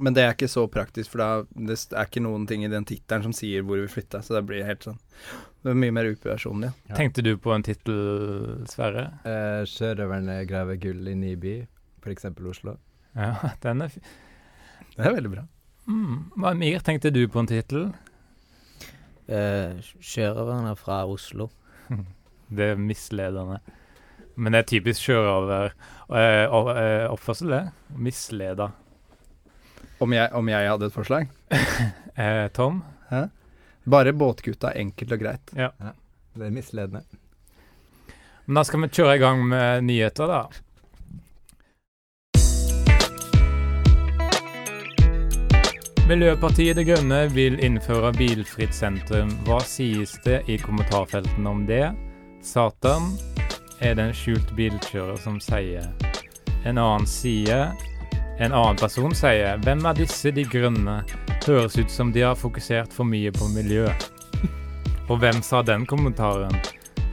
Men 0.00 0.14
det 0.16 0.24
er 0.24 0.32
ikke 0.32 0.48
så 0.48 0.64
praktisk, 0.70 1.12
for 1.12 1.20
da, 1.20 1.28
det 1.68 1.76
er 1.92 2.08
ikke 2.08 2.22
noen 2.24 2.46
ting 2.48 2.64
i 2.64 2.70
den 2.72 2.86
tittelen 2.88 3.26
som 3.26 3.34
sier 3.36 3.64
hvor 3.66 3.80
vi 3.82 3.90
flytta, 3.90 4.22
så 4.24 4.38
det 4.38 4.44
blir 4.48 4.64
helt 4.64 4.86
sånn 4.86 4.96
Det 5.60 5.72
er 5.72 5.80
mye 5.82 5.92
mer 5.92 6.08
upersonlig. 6.08 6.70
Ja. 6.88 6.96
Tenkte 6.96 7.24
du 7.26 7.34
på 7.42 7.52
en 7.52 7.64
tittel, 7.66 7.98
Sverre? 8.70 9.10
Eh, 9.28 9.62
Sjørøverne 9.68 10.38
graver 10.48 10.80
gull 10.80 11.10
i 11.10 11.16
Nyby, 11.18 11.56
f.eks. 12.00 12.30
Oslo. 12.32 12.78
Ja, 13.18 13.52
den 13.64 13.84
er 13.84 13.92
fi... 13.92 14.00
Det 14.94 15.04
er 15.04 15.18
veldig 15.18 15.32
bra. 15.34 15.44
Mm. 15.90 16.16
Hva, 16.38 16.54
mer 16.56 16.86
tenkte 16.86 17.12
du 17.12 17.20
på 17.28 17.42
en 17.42 17.50
tittel? 17.50 17.90
Eh, 19.28 19.76
Sjørøverne 20.00 20.72
fra 20.80 21.02
Oslo. 21.10 21.50
Det 22.50 22.72
er 22.72 22.80
misledende. 22.80 23.60
Men 24.34 24.54
det 24.54 24.62
er 24.62 24.70
typisk 24.70 25.04
sjørøveroppførsel, 25.06 27.10
oppførsel, 27.12 27.54
det. 27.54 27.64
Misleda. 27.96 28.70
Om 30.00 30.12
jeg, 30.16 30.32
om 30.32 30.48
jeg 30.48 30.70
hadde 30.70 30.90
et 30.90 30.96
forslag? 30.96 31.28
Eh, 32.20 32.48
Tom? 32.52 32.82
Bare 33.88 34.12
båtgutta, 34.12 34.74
enkelt 34.76 35.12
og 35.14 35.18
greit. 35.22 35.52
Ja. 35.56 35.70
Det 36.36 36.46
er 36.46 36.50
misledende. 36.52 37.00
Men 38.44 38.58
da 38.58 38.64
skal 38.66 38.82
vi 38.82 38.90
kjøre 38.92 39.14
i 39.16 39.22
gang 39.22 39.44
med 39.48 39.86
nyheter, 39.86 40.26
da. 40.28 40.42
Miljøpartiet 46.10 46.76
De 46.76 46.84
Grønne 46.84 47.22
vil 47.30 47.60
innføre 47.62 48.10
bilfritt 48.18 48.74
sentrum. 48.74 49.30
Hva 49.46 49.60
sies 49.62 50.16
det 50.26 50.42
i 50.50 50.58
kommentarfeltene 50.58 51.54
om 51.54 51.62
det? 51.68 51.86
Satan 52.42 53.18
er 53.80 53.94
det 53.94 54.04
en 54.04 54.16
skjult 54.16 54.52
bilkjører 54.56 55.18
som 55.20 55.36
sier. 55.44 55.90
En 56.64 56.78
annen 56.80 57.06
sier 57.08 57.72
En 58.40 58.54
annen 58.56 58.78
person 58.80 59.12
sier 59.12 59.58
'Hvem 59.60 59.84
er 59.84 59.94
disse 59.98 60.30
De 60.32 60.44
grønne?' 60.44 61.04
Høres 61.44 61.76
ut 61.76 61.90
som 61.90 62.12
de 62.12 62.22
har 62.24 62.34
fokusert 62.34 62.92
for 62.92 63.04
mye 63.04 63.30
på 63.32 63.48
miljø. 63.52 63.88
Og 65.10 65.18
hvem 65.20 65.42
sa 65.42 65.62
den 65.62 65.84
kommentaren? 65.86 66.56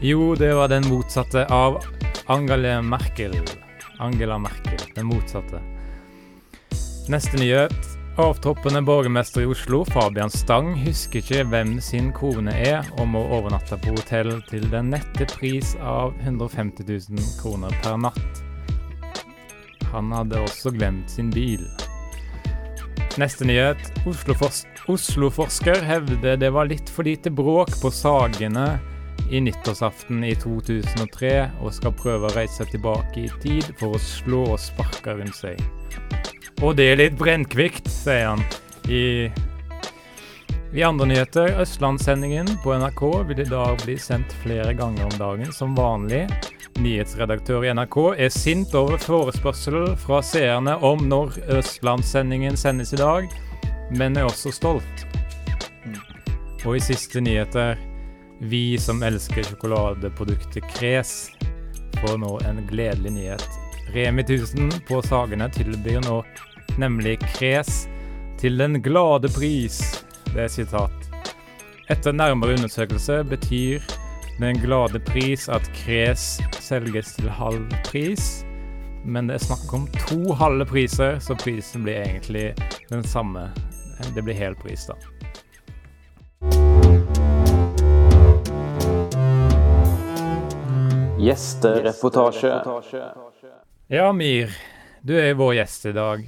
Jo, 0.02 0.36
det 0.36 0.54
var 0.56 0.68
den 0.68 0.88
motsatte 0.88 1.46
av 1.52 1.84
Angela 2.28 2.82
Merkel. 2.82 3.36
Angela 4.00 4.38
Merkel, 4.38 4.80
den 4.96 5.06
motsatte. 5.06 5.60
Neste 7.10 7.38
nyhet. 7.38 7.87
Avtroppende 8.18 8.82
borgermester 8.82 9.42
i 9.42 9.46
Oslo, 9.46 9.84
Fabian 9.86 10.30
Stang, 10.30 10.72
husker 10.82 11.22
ikke 11.22 11.44
hvem 11.52 11.76
sin 11.86 12.08
kone 12.18 12.50
er, 12.50 12.88
og 12.98 13.12
må 13.14 13.22
overnatte 13.22 13.78
på 13.84 13.94
hotell 13.94 14.32
til 14.50 14.66
den 14.72 14.90
nette 14.90 15.28
pris 15.36 15.76
av 15.78 16.16
150 16.24 16.88
000 17.14 17.28
kroner 17.38 17.76
per 17.84 18.00
natt. 18.08 18.42
Han 19.92 20.10
hadde 20.18 20.42
også 20.42 20.74
glemt 20.74 21.14
sin 21.14 21.30
bil. 21.30 21.62
Neste 23.22 23.46
nyhet. 23.46 23.86
Oslo-forsker 24.10 24.90
Oslo 24.90 25.30
hevder 25.86 26.42
det 26.42 26.50
var 26.58 26.74
litt 26.74 26.90
for 26.90 27.06
lite 27.06 27.30
bråk 27.30 27.70
på 27.84 27.94
Sagene 27.94 28.80
i 29.30 29.46
nyttårsaften 29.46 30.26
i 30.26 30.34
2003, 30.34 31.36
og 31.62 31.70
skal 31.70 31.94
prøve 31.94 32.32
å 32.32 32.34
reise 32.34 32.66
tilbake 32.66 33.28
i 33.28 33.34
tid 33.46 33.76
for 33.78 33.94
å 33.94 34.02
slå 34.02 34.48
og 34.56 34.64
sparke 34.64 35.20
rundt 35.22 35.38
seg. 35.38 35.62
Og 36.66 36.74
det 36.74 36.88
er 36.90 36.98
litt 36.98 37.18
brennkvikt, 37.20 37.86
sier 37.92 38.32
han. 38.32 38.42
I, 38.90 39.30
I 40.74 40.84
andre 40.88 41.06
nyheter, 41.12 41.52
Østlandssendingen 41.62 42.50
på 42.64 42.74
NRK 42.82 43.04
vil 43.30 43.44
i 43.44 43.50
dag 43.50 43.78
bli 43.84 43.98
sendt 44.02 44.34
flere 44.42 44.74
ganger 44.78 45.06
om 45.06 45.18
dagen 45.20 45.54
som 45.54 45.76
vanlig. 45.78 46.24
Nyhetsredaktør 46.82 47.66
i 47.66 47.74
NRK 47.78 47.98
er 48.26 48.34
sint 48.34 48.74
over 48.78 48.98
forespørsel 49.02 49.94
fra 50.02 50.24
seerne 50.26 50.74
om 50.86 51.06
når 51.10 51.38
Østlandssendingen 51.60 52.58
sendes 52.58 52.96
i 52.98 53.02
dag, 53.04 53.30
men 53.94 54.18
er 54.18 54.26
også 54.26 54.54
stolt. 54.56 55.06
Og 56.66 56.74
i 56.80 56.82
siste 56.84 57.22
nyheter 57.22 57.78
vi 58.42 58.80
som 58.82 59.06
elsker 59.06 59.46
sjokoladeproduktet 59.46 60.66
Kres, 60.74 61.14
får 62.02 62.18
nå 62.22 62.34
en 62.50 62.66
gledelig 62.70 63.14
nyhet. 63.14 63.67
Remi 63.94 64.22
1000 64.22 64.72
på 64.88 65.02
Sagene 65.02 65.48
tilbyr 65.54 66.02
nå 66.04 66.22
nemlig 66.78 67.18
Kres 67.20 67.88
til 68.40 68.58
den 68.60 68.82
glade 68.84 69.30
pris. 69.34 69.80
Det 70.34 70.44
er 70.44 70.52
sitat. 70.52 71.08
Etter 71.90 72.12
nærmere 72.12 72.58
undersøkelse 72.58 73.24
betyr 73.24 73.80
den 74.40 74.60
glade 74.62 75.00
pris 75.00 75.48
at 75.50 75.70
Kres 75.74 76.38
selges 76.60 77.16
til 77.16 77.30
halv 77.30 77.72
pris. 77.88 78.44
Men 79.06 79.30
det 79.30 79.38
er 79.38 79.46
snakk 79.46 79.74
om 79.74 79.88
to 80.08 80.34
halve 80.36 80.66
priser, 80.68 81.20
så 81.24 81.36
prisen 81.40 81.86
blir 81.88 82.02
egentlig 82.04 82.54
den 82.90 83.04
samme. 83.04 83.50
det 84.16 84.24
blir 84.24 84.36
hel 84.36 84.56
pris, 84.56 84.86
da. 84.86 84.94
Gjestereportasje. 91.18 92.52
Ja, 93.88 94.12
Mir. 94.12 94.52
Du 95.02 95.14
er 95.16 95.38
vår 95.40 95.54
gjest 95.62 95.86
i 95.88 95.94
dag. 95.96 96.24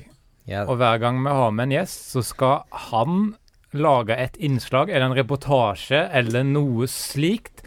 Ja, 0.48 0.62
Og 0.64 0.78
hver 0.80 0.96
gang 1.02 1.18
vi 1.26 1.34
har 1.36 1.52
med 1.52 1.68
en 1.68 1.74
gjest, 1.76 2.06
så 2.14 2.22
skal 2.24 2.62
han 2.72 3.34
lage 3.76 4.16
et 4.16 4.38
innslag 4.40 4.88
eller 4.90 5.10
en 5.10 5.16
reportasje 5.18 6.00
eller 6.16 6.48
noe 6.48 6.88
slikt 6.88 7.60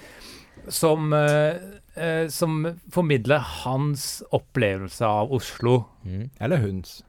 som, 0.72 1.12
eh, 1.12 1.60
eh, 1.94 2.24
som 2.32 2.64
formidler 2.90 3.44
hans 3.64 4.22
opplevelse 4.32 5.04
av 5.04 5.32
Oslo. 5.32 5.84
mm. 6.06 6.30
Eller 6.40 6.56
hunds. 6.56 7.02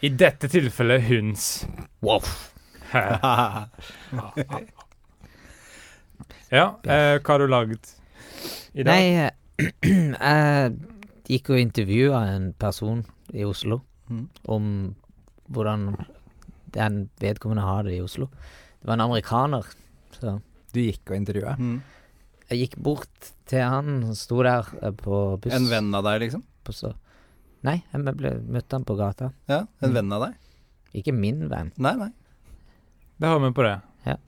I 0.00 0.08
dette 0.08 0.48
tilfellet 0.48 1.02
hunds. 1.02 1.66
Wow. 2.00 2.24
Ja, 6.48 6.78
eh, 6.82 7.18
hva 7.20 7.28
har 7.28 7.38
du 7.38 7.46
lagd 7.46 7.88
i 8.72 8.82
dag? 8.82 8.92
Nei, 8.94 9.28
uh, 10.16 10.70
gikk 11.26 11.50
og 11.50 11.58
intervjua 11.60 12.20
en 12.34 12.52
person 12.58 13.04
i 13.34 13.44
Oslo 13.44 13.80
Mm. 14.08 14.28
om 14.48 14.94
hvordan 15.50 15.96
den 16.70 17.08
vedkommende 17.18 17.62
har 17.66 17.82
det 17.82 17.96
i 17.96 18.00
Oslo. 18.04 18.28
Det 18.80 18.86
var 18.86 18.94
en 18.94 19.00
amerikaner. 19.00 19.64
Så 20.14 20.40
Du 20.72 20.78
gikk 20.80 21.10
og 21.10 21.16
intervjua. 21.16 21.56
Mm. 21.58 21.82
jeg 22.50 22.58
gikk 22.68 22.76
bort 22.82 23.32
til 23.46 23.58
han, 23.62 24.02
han 24.04 24.14
sto 24.14 24.42
der 24.42 24.64
eh, 24.82 24.90
på 24.92 25.40
buss. 25.40 25.52
En 25.54 25.66
venn 25.66 25.92
av 25.94 26.04
deg, 26.04 26.20
liksom? 26.20 26.44
På 26.64 26.72
så. 26.72 26.92
Nei, 27.64 27.82
jeg 27.92 28.14
ble, 28.16 28.30
møtte 28.46 28.76
han 28.78 28.84
på 28.84 28.94
gata. 28.96 29.32
Ja, 29.48 29.64
en 29.82 29.90
Mm. 29.90 29.94
venn 29.94 30.12
av 30.12 30.22
deg? 30.28 30.34
Ikke 30.94 31.12
min 31.12 31.48
venn. 31.48 31.72
Nei, 31.76 31.94
nei. 31.96 32.10
Det 33.18 33.26
har 33.26 33.38
vi 33.40 33.50
på 33.50 33.62
det. 33.64 33.80
Jeg 34.04 34.18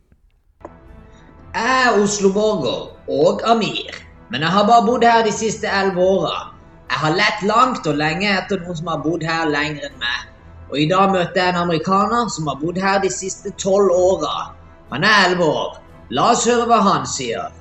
er 1.55 2.02
Oslo-borger 2.02 2.90
og 3.09 3.43
Amir, 3.47 3.95
men 4.31 4.40
jeg 4.43 4.50
har 4.50 4.67
bare 4.67 4.85
bodd 4.87 5.05
her 5.05 5.23
de 5.25 5.33
siste 5.33 5.67
elleve 5.67 5.99
åra. 6.05 6.52
Jeg 6.88 6.99
har 7.02 7.14
lett 7.14 7.42
langt 7.47 7.87
og 7.87 7.99
lenge 8.00 8.28
etter 8.33 8.62
noen 8.62 8.76
som 8.78 8.88
har 8.92 9.02
bodd 9.04 9.25
her 9.26 9.50
lenger 9.50 9.90
enn 9.90 9.99
meg. 10.00 10.28
Og 10.71 10.78
i 10.80 10.87
dag 10.88 11.12
møtte 11.12 11.40
jeg 11.40 11.52
en 11.52 11.61
amerikaner 11.62 12.30
som 12.33 12.49
har 12.49 12.57
bodd 12.61 12.78
her 12.80 12.99
de 13.04 13.11
siste 13.12 13.52
tolv 13.61 13.92
åra. 13.92 14.49
Han 14.92 15.04
er 15.04 15.26
elleve 15.26 15.45
år. 15.45 15.76
La 16.11 16.30
oss 16.33 16.47
høre 16.49 16.64
hva 16.68 16.80
han 16.85 17.04
sier. 17.09 17.52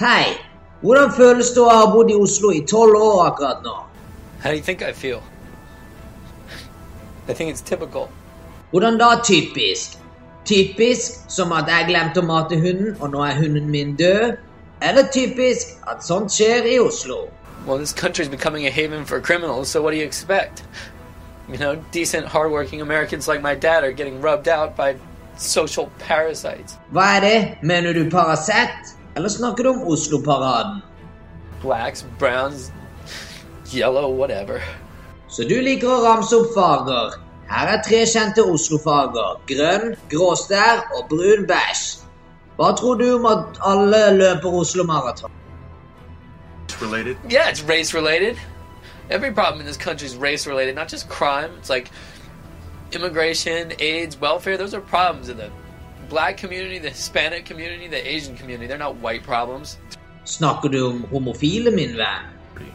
Hei, 0.00 0.34
hvordan 0.82 1.12
føles 1.14 1.52
det 1.54 1.62
å 1.62 1.70
ha 1.70 1.86
bodd 1.92 2.10
i 2.10 2.18
Oslo 2.18 2.50
i 2.54 2.64
tolv 2.66 2.98
år 2.98 3.20
akkurat 3.28 3.62
nå? 3.66 3.76
How 4.42 4.50
do 4.50 4.56
you 4.56 4.62
think 4.62 4.82
I 4.82 4.92
feel? 4.92 5.22
I 7.28 7.32
think 7.32 7.50
it's 7.50 7.62
typical. 7.62 8.08
Hvordan 8.70 8.98
da 8.98 9.14
typisk? 9.24 9.98
Typisk 10.44 11.30
som 11.30 11.54
at 11.56 11.70
jeg 11.70 11.86
glemte 11.88 12.20
å 12.20 12.26
mate 12.26 12.58
hunden, 12.58 12.96
og 13.00 13.14
nå 13.14 13.22
er 13.24 13.38
hunden 13.38 13.70
min 13.70 13.94
død? 13.96 14.34
Eller 14.82 15.06
typisk 15.14 15.78
at 15.88 16.04
sånt 16.04 16.34
skjer 16.34 16.66
i 16.68 16.76
Oslo? 16.82 17.22
Well, 17.66 17.78
this 17.78 17.92
country's 17.92 18.28
becoming 18.28 18.66
a 18.66 18.70
haven 18.70 19.06
for 19.06 19.20
criminals, 19.20 19.70
so 19.70 19.80
what 19.80 19.92
do 19.92 19.96
you 19.96 20.04
expect? 20.04 20.64
You 21.48 21.56
know, 21.56 21.76
decent, 21.92 22.26
hardworking 22.26 22.82
Americans 22.82 23.26
like 23.26 23.40
my 23.40 23.54
dad 23.54 23.84
are 23.84 23.92
getting 23.92 24.20
rubbed 24.20 24.48
out 24.48 24.76
by 24.76 24.96
social 25.36 25.90
parasites. 25.98 26.76
Hva 26.92 27.16
er 27.16 27.20
det? 27.20 27.62
Mener 27.62 27.94
du 27.94 28.10
Parasett? 28.10 28.94
Eller 29.16 29.28
snakker 29.28 29.64
du 29.64 29.70
om 29.70 29.82
Oslo-paraden? 29.88 30.82
Blacks, 31.62 32.04
browns, 32.18 32.70
yellow, 33.72 34.10
whatever. 34.10 34.60
Så 35.28 35.48
du 35.48 35.56
liker 35.62 35.88
å 35.88 36.02
ramse 36.04 36.36
opp 36.36 36.52
farger. 36.54 37.16
Her 37.48 37.72
er 37.76 37.82
tre 37.86 38.02
kjente 38.08 38.44
Oslo-farger. 38.44 39.40
Grønn, 39.48 39.96
gråstær 40.12 40.84
og 40.98 41.08
brun 41.08 41.46
bæsj. 41.48 42.04
Hva 42.58 42.74
tror 42.78 43.00
du 43.00 43.08
om 43.16 43.24
at 43.26 43.58
alle 43.66 44.02
løper 44.18 44.60
Oslo 44.60 44.84
Maraton? 44.84 45.32
Related. 46.80 47.16
Yeah, 47.28 47.48
it's 47.48 47.62
race 47.62 47.94
related. 47.94 48.36
Every 49.10 49.32
problem 49.32 49.60
in 49.60 49.66
this 49.66 49.76
country 49.76 50.06
is 50.06 50.16
race 50.16 50.46
related, 50.46 50.74
not 50.74 50.88
just 50.88 51.08
crime. 51.08 51.52
It's 51.58 51.70
like 51.70 51.90
immigration, 52.92 53.72
AIDS, 53.78 54.18
welfare. 54.20 54.56
Those 54.56 54.74
are 54.74 54.80
problems 54.80 55.28
in 55.28 55.36
the 55.36 55.50
black 56.08 56.36
community, 56.36 56.78
the 56.78 56.90
Hispanic 56.90 57.44
community, 57.44 57.88
the 57.88 58.08
Asian 58.08 58.36
community. 58.36 58.66
They're 58.66 58.78
not 58.78 58.96
white 58.96 59.22
problems. 59.22 59.78
Snakker 60.24 60.70
du 60.70 60.86
om 60.86 61.02
homofile, 61.04 61.74
min 61.74 61.96
venn? 61.96 62.24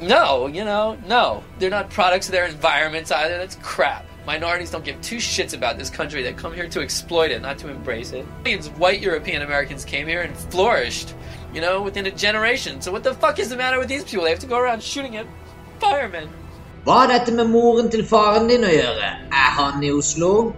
No, 0.01 0.47
you 0.47 0.65
know, 0.65 0.97
no. 1.07 1.43
They're 1.57 1.69
not 1.69 1.89
products 1.89 2.27
of 2.27 2.33
their 2.33 2.45
environments 2.45 3.11
either. 3.11 3.37
That's 3.37 3.55
crap. 3.61 4.05
Minorities 4.25 4.69
don't 4.69 4.83
give 4.83 5.01
two 5.01 5.17
shits 5.17 5.55
about 5.55 5.77
this 5.77 5.89
country. 5.89 6.21
They 6.21 6.33
come 6.33 6.53
here 6.53 6.67
to 6.67 6.81
exploit 6.81 7.31
it, 7.31 7.41
not 7.41 7.57
to 7.59 7.69
embrace 7.69 8.11
it. 8.11 8.25
Millions 8.43 8.67
of 8.67 8.77
white 8.77 8.99
European 8.99 9.41
Americans 9.41 9.85
came 9.85 10.05
here 10.05 10.21
and 10.21 10.35
flourished, 10.35 11.15
you 11.53 11.61
know, 11.61 11.81
within 11.81 12.05
a 12.05 12.11
generation. 12.11 12.81
So 12.81 12.91
what 12.91 13.03
the 13.03 13.13
fuck 13.13 13.39
is 13.39 13.49
the 13.49 13.57
matter 13.57 13.79
with 13.79 13.87
these 13.87 14.03
people? 14.03 14.23
They 14.23 14.31
have 14.31 14.39
to 14.39 14.47
go 14.47 14.59
around 14.59 14.83
shooting 14.83 15.17
at 15.17 15.25
firemen. 15.79 16.29
Hva 16.85 17.01
har 17.01 17.07
dette 17.07 17.33
med 17.35 17.49
moren 17.49 17.89
til 17.91 18.05
faren 18.07 18.47
din 18.47 18.63
å 18.63 18.71
gjøre? 18.71 19.09
Er 19.31 19.51
han 19.57 19.83
i 19.83 19.91
Oslo? 19.91 20.53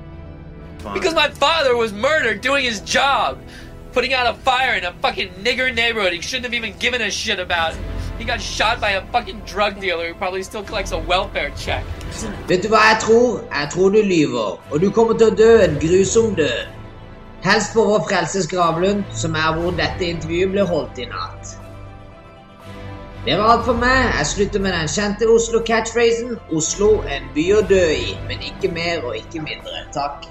Because 0.94 1.14
my 1.14 1.30
father 1.30 1.76
was 1.78 1.94
murdered 1.94 2.42
doing 2.42 2.66
his 2.66 2.80
job. 2.82 3.38
Putting 3.94 4.14
out 4.14 4.28
a 4.28 4.34
fire 4.46 4.76
in 4.76 4.86
a 4.86 4.94
fucking 5.02 5.30
nigger 5.44 5.74
neighborhood 5.74 6.14
he 6.14 6.22
shouldn't 6.22 6.46
have 6.46 6.54
even 6.54 6.78
given 6.80 7.02
a 7.02 7.12
shit 7.12 7.40
about. 7.40 7.74
He 8.18 8.26
got 8.26 8.40
shot 8.40 8.80
by 8.80 8.92
a 8.92 9.06
fucking 9.12 9.42
drug 9.46 9.80
dealer 9.82 10.08
who 10.08 10.14
probably 10.14 10.44
still 10.44 10.64
collects 10.64 10.92
a 10.92 11.00
welfare 11.00 11.52
check. 11.58 11.84
Vet 12.48 12.64
du 12.64 12.70
hva 12.70 12.84
jeg 12.92 13.00
tror? 13.02 13.42
Jeg 13.52 13.70
tror 13.74 13.90
du 13.90 14.02
lyver, 14.02 14.60
og 14.72 14.82
du 14.82 14.92
kommer 14.92 15.18
til 15.18 15.32
å 15.32 15.36
dø 15.36 15.50
en 15.64 15.80
grusom 15.82 16.36
død. 16.36 16.81
Helst 17.44 17.74
på 17.74 17.84
Vår 17.84 18.00
Frelses 18.00 18.48
gravlund, 18.48 19.04
som 19.18 19.34
er 19.34 19.56
hvor 19.58 19.74
dette 19.74 20.06
intervjuet 20.06 20.52
ble 20.54 20.62
holdt 20.70 21.00
i 21.02 21.08
natt. 21.10 21.56
Det 23.26 23.34
var 23.40 23.56
alt 23.56 23.64
for 23.66 23.80
meg. 23.82 24.12
Jeg 24.20 24.28
slutter 24.30 24.62
med 24.62 24.76
den 24.76 24.90
kjente 24.94 25.26
Oslo-catchphrasen 25.26 26.36
'Oslo 26.54 26.90
en 27.10 27.24
by 27.34 27.46
å 27.58 27.64
dø 27.66 27.80
i', 27.96 28.14
men 28.28 28.46
ikke 28.46 28.70
mer 28.70 29.02
og 29.02 29.16
ikke 29.18 29.42
mindre. 29.42 29.82
Takk. 29.90 30.28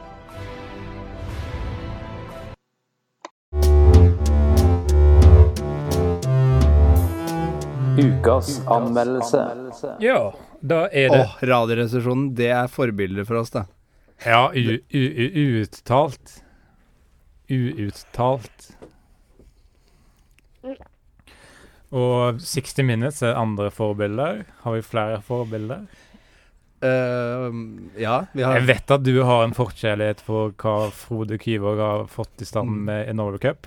Ukas 7.98 8.60
anmeldelse. 8.70 9.96
Ja, 9.98 10.30
da 10.62 10.84
er 10.92 11.10
det 11.10 11.24
Åh, 11.24 11.34
Radioresepsjonen, 11.42 12.30
det 12.38 12.52
er 12.54 12.70
forbilder 12.70 13.26
for 13.26 13.42
oss, 13.42 13.50
da. 13.50 13.64
Ja, 14.22 14.46
uuttalt. 14.54 16.38
Uuttalt. 17.50 18.70
Og 21.90 22.38
60 22.38 22.84
Minutes 22.86 23.22
er 23.26 23.34
andre 23.38 23.70
forbilder. 23.74 24.44
Har 24.62 24.76
vi 24.76 24.82
flere 24.86 25.18
forbilder? 25.26 25.88
Uh, 26.80 27.50
ja, 28.00 28.22
vi 28.32 28.40
har 28.46 28.54
Jeg 28.56 28.68
vet 28.70 28.92
at 28.94 29.02
du 29.04 29.18
har 29.26 29.42
en 29.44 29.52
forkjærlighet 29.56 30.22
for 30.24 30.54
hva 30.62 30.76
Frode 30.96 31.36
Kyvåg 31.42 31.82
har 31.82 32.06
fått 32.08 32.40
i 32.40 32.46
stand 32.48 32.70
Mm. 32.70 32.84
med 32.86 33.08
i 33.10 33.12
Norway 33.12 33.38
Cup. 33.42 33.66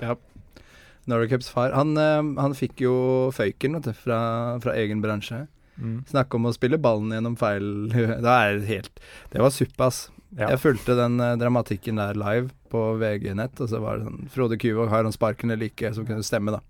Norway 1.05 1.27
Cups 1.27 1.49
far. 1.49 1.71
Han, 1.75 1.97
eh, 1.97 2.41
han 2.41 2.53
fikk 2.55 2.79
jo 2.81 3.29
føyken 3.35 3.73
vet 3.75 3.83
du, 3.83 3.93
fra, 3.93 4.57
fra 4.63 4.71
egen 4.79 5.01
bransje. 5.03 5.47
Mm. 5.77 6.03
Snakke 6.09 6.37
om 6.37 6.45
å 6.45 6.53
spille 6.53 6.77
ballen 6.77 7.13
gjennom 7.15 7.33
feil 7.39 7.65
Da 8.25 8.35
er 8.43 8.59
det 8.59 8.67
helt 8.67 8.99
Det 9.33 9.41
var 9.41 9.53
suppe, 9.53 9.87
ass. 9.87 10.03
Ja. 10.37 10.51
Jeg 10.51 10.61
fulgte 10.61 10.97
den 10.97 11.17
eh, 11.21 11.35
dramatikken 11.41 12.01
der 12.01 12.17
live 12.17 12.51
på 12.73 12.83
VG-nett, 13.01 13.59
og 13.61 13.69
så 13.69 13.81
var 13.81 13.99
det 13.99 14.07
sånn 14.07 14.29
Frode 14.33 14.57
Kyvåg 14.61 14.89
har 14.89 15.05
han 15.05 15.13
sparken 15.13 15.53
eller 15.53 15.69
ikke, 15.69 15.93
som 15.93 16.07
kunne 16.07 16.25
stemme, 16.25 16.55
da. 16.55 16.61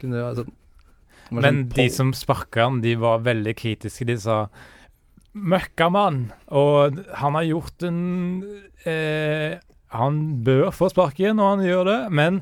Kunne 0.00 0.18
det 0.18 0.24
var 0.24 0.48
Men 1.30 1.46
sånn 1.46 1.60
de 1.76 1.86
som 1.94 2.10
sparka 2.16 2.66
han, 2.66 2.80
de 2.82 2.96
var 2.98 3.22
veldig 3.26 3.54
kritiske. 3.58 4.08
De 4.08 4.18
sa 4.18 4.46
'møkkamann', 5.36 6.30
og 6.48 6.98
han 7.20 7.34
har 7.36 7.44
gjort 7.44 7.82
en 7.84 7.98
eh, 8.88 9.58
Han 9.94 10.42
bør 10.42 10.72
få 10.74 10.88
sparken, 10.90 11.38
og 11.38 11.56
han 11.56 11.66
gjør 11.66 11.84
det, 11.86 12.00
men 12.10 12.40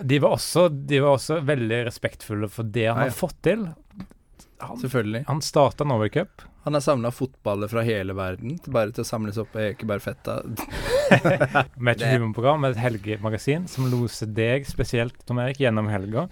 de 0.00 0.18
var 0.18 0.38
også, 0.38 0.68
de 0.72 1.00
var 1.02 1.18
også 1.18 1.42
veldig 1.44 1.84
respektfulle 1.86 2.48
for 2.50 2.66
det 2.66 2.86
han 2.88 3.04
ja. 3.04 3.10
har 3.10 3.14
fått 3.14 3.36
til. 3.46 3.66
Han, 4.58 4.78
Selvfølgelig. 4.80 5.24
han 5.26 5.40
starta 5.42 5.84
Norway 5.84 6.08
Cup. 6.14 6.42
Han 6.64 6.74
har 6.74 6.80
samla 6.80 7.10
fotballer 7.12 7.68
fra 7.68 7.82
hele 7.84 8.14
verden 8.16 8.58
til- 8.62 8.72
bare 8.72 8.92
til 8.94 9.04
å 9.04 9.08
samles 9.08 9.36
opp 9.38 9.50
på 9.52 9.60
Ekebergfetta. 9.60 10.38
med 11.76 12.00
et 12.00 12.06
humorprogram 12.14 12.60
med 12.64 12.74
et 12.76 12.82
helgemagasin 12.84 13.66
som 13.68 13.90
loser 13.92 14.30
deg 14.32 14.64
spesielt, 14.68 15.16
Tom 15.26 15.38
Erik, 15.42 15.60
gjennom 15.60 15.88
helga. 15.92 16.28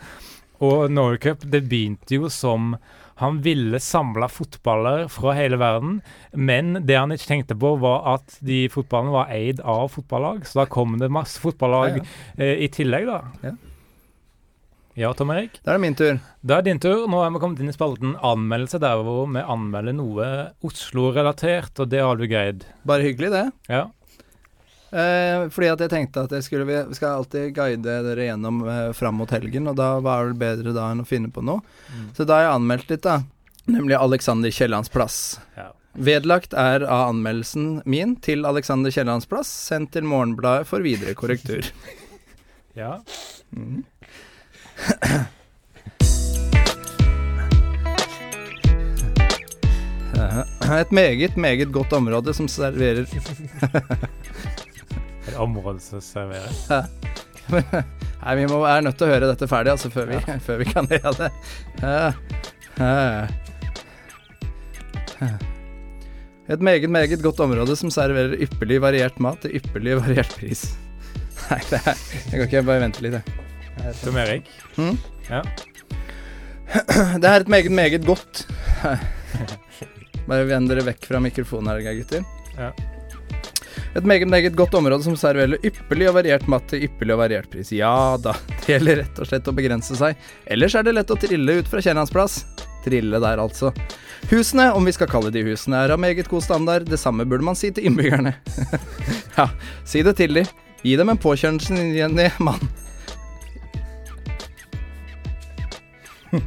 Og 0.63 0.87
Norway 0.95 1.19
Cup 1.19 1.43
det 1.51 1.65
begynte 1.69 2.15
jo 2.21 2.31
som 2.33 2.77
han 3.23 3.41
ville 3.45 3.79
samle 3.83 4.27
fotballer 4.33 5.05
fra 5.13 5.35
hele 5.37 5.59
verden, 5.61 5.99
men 6.35 6.73
det 6.87 6.97
han 6.97 7.13
ikke 7.15 7.29
tenkte 7.29 7.55
på, 7.59 7.75
var 7.83 8.07
at 8.17 8.39
de 8.43 8.65
fotballene 8.73 9.13
var 9.15 9.29
eid 9.35 9.61
av 9.61 9.91
fotballag, 9.93 10.47
så 10.49 10.63
da 10.63 10.65
kom 10.71 10.97
det 10.99 11.11
masse 11.13 11.39
fotballag 11.43 12.01
Ja, 12.01 12.07
Eh, 12.39 12.65
i 12.65 12.69
tillegg, 12.73 13.07
da. 13.07 13.21
Ja. 13.45 13.53
Ja, 14.95 15.09
Tom 15.17 15.31
Erik. 15.33 15.55
Da 15.65 15.73
er 15.73 15.79
det 15.79 15.85
min 15.87 15.95
tur. 15.97 16.19
Da 16.45 16.59
er 16.59 16.67
din 16.67 16.81
tur. 16.83 17.07
Nå 17.09 17.23
er 17.25 17.31
vi 17.33 17.41
kommet 17.41 17.61
inn 17.65 17.71
i 17.73 17.75
spalten 17.75 18.13
anmeldelse, 18.21 18.81
der 18.83 19.01
hvor 19.01 19.25
vi 19.33 19.41
anmelder 19.41 19.95
noe 19.97 20.27
Oslo-relatert, 20.69 21.73
og 21.81 21.89
det 21.89 22.03
har 22.05 22.19
du 22.21 22.27
greid. 22.29 22.67
Bare 22.89 23.07
hyggelig, 23.07 23.31
det. 23.33 23.45
Ja. 23.73 23.87
Eh, 24.93 25.47
fordi 25.49 25.71
at 25.73 25.81
jeg 25.81 25.93
tenkte 25.95 26.27
at 26.27 26.35
jeg 26.37 26.45
skulle, 26.45 26.67
vi 26.69 26.99
skal 26.99 27.23
alltid 27.23 27.55
guide 27.57 27.95
dere 28.05 28.27
gjennom 28.27 28.59
eh, 28.69 28.91
fram 28.93 29.17
mot 29.23 29.33
helgen, 29.33 29.71
og 29.73 29.79
da 29.81 29.95
var 30.05 30.27
det 30.27 30.35
vel 30.35 30.41
bedre 30.43 30.75
da 30.77 30.91
enn 30.93 31.01
å 31.01 31.09
finne 31.09 31.33
på 31.33 31.45
noe. 31.45 31.65
Så 32.13 32.29
da 32.29 32.37
har 32.37 32.51
jeg 32.51 32.59
anmeldt 32.59 32.93
litt, 32.93 33.07
da. 33.07 33.23
Nemlig 33.73 33.97
Alexander 33.97 34.53
Kiellands 34.53 34.93
plass. 34.93 35.17
Ja. 35.57 35.71
Vedlagt 35.93 36.53
er 36.57 36.85
av 36.85 37.15
anmeldelsen 37.15 37.81
min 37.89 38.15
til 38.25 38.45
Alexander 38.49 38.93
Kiellands 38.93 39.29
plass, 39.29 39.49
sendt 39.71 39.95
til 39.97 40.05
Morgenbladet 40.09 40.69
for 40.69 40.85
videre 40.85 41.17
korrektur. 41.17 41.65
Ja. 42.73 43.03
Mhm. 43.53 43.83
Et 50.73 50.93
meget, 50.93 51.37
meget 51.37 51.73
godt 51.73 51.93
område 51.93 52.35
som 52.35 52.49
serverer 52.49 53.03
Et 55.29 55.37
område 55.37 55.81
som 55.81 56.01
serverer. 56.01 56.87
Nei, 58.23 58.35
vi 58.39 58.47
må, 58.47 58.63
er 58.67 58.81
nødt 58.87 58.99
til 58.99 59.07
å 59.09 59.13
høre 59.13 59.29
dette 59.33 59.49
ferdig, 59.51 59.73
altså, 59.75 59.91
før 59.93 60.07
vi, 60.13 60.17
før 60.47 60.57
vi 60.63 60.67
kan 60.71 60.89
le 60.91 60.99
av 61.03 61.15
det. 61.19 61.31
Et 66.53 66.63
meget, 66.63 66.91
meget 66.91 67.23
godt 67.23 67.41
område 67.45 67.77
som 67.79 67.91
serverer 67.93 68.41
ypperlig 68.47 68.81
variert 68.83 69.21
mat 69.23 69.39
til 69.45 69.55
ypperlig 69.61 69.93
variert 70.01 70.33
pris. 70.39 70.61
Nei, 71.51 71.63
det 71.71 71.79
er 71.83 71.95
Jeg 72.31 72.33
kan 72.33 72.49
ikke 72.49 72.69
bare 72.71 72.85
vente 72.87 73.05
litt, 73.05 73.15
jeg. 73.21 73.42
Tom 74.03 74.17
Erik. 74.21 74.49
Mm. 74.77 74.97
Ja. 75.29 75.43
Det 77.21 77.29
er 77.29 77.41
et 77.41 77.49
meget, 77.49 77.73
meget 77.73 78.07
godt 78.07 78.47
Bare 80.29 80.47
vend 80.49 80.71
dere 80.71 80.85
vekk 80.87 81.05
fra 81.09 81.21
mikrofonen 81.21 81.73
her, 81.73 81.95
gutter. 81.99 82.25
Ja. 82.57 82.71
Et 83.97 84.05
meget, 84.05 84.29
meget 84.29 84.55
godt 84.57 84.75
område 84.75 85.03
som 85.05 85.17
serverer 85.19 85.59
ypperlig 85.67 86.09
og 86.09 86.17
variert 86.17 86.47
mat 86.49 86.65
til 86.71 86.87
ypperlig 86.87 87.17
og 87.17 87.21
variert 87.21 87.51
pris. 87.53 87.73
Ja 87.75 88.17
da, 88.23 88.35
det 88.63 88.77
gjelder 88.77 89.03
rett 89.03 89.21
og 89.21 89.29
slett 89.29 89.51
å 89.51 89.57
begrense 89.57 89.99
seg. 89.99 90.21
Ellers 90.47 90.77
er 90.79 90.87
det 90.87 90.95
lett 90.97 91.13
å 91.13 91.19
trille 91.21 91.59
ut 91.61 91.69
fra 91.69 91.83
Kiellands 91.85 92.15
plass. 92.15 92.43
Trille 92.87 93.21
der, 93.23 93.43
altså. 93.43 93.73
Husene, 94.31 94.71
om 94.75 94.87
vi 94.87 94.95
skal 94.95 95.11
kalle 95.11 95.31
de 95.35 95.43
husene, 95.47 95.85
er 95.85 95.95
av 95.95 96.01
meget 96.03 96.31
god 96.31 96.47
standard. 96.47 96.89
Det 96.89 96.99
samme 97.01 97.27
burde 97.29 97.47
man 97.47 97.59
si 97.59 97.71
til 97.75 97.91
innbyggerne. 97.91 98.35
ja, 99.39 99.51
si 99.85 100.03
det 100.07 100.17
til 100.19 100.39
de. 100.41 100.47
Gi 100.83 100.97
dem 100.99 101.13
en 101.13 101.21
påkjørelse 101.21 101.79
Jenny, 101.99 102.31
mann. 102.43 102.63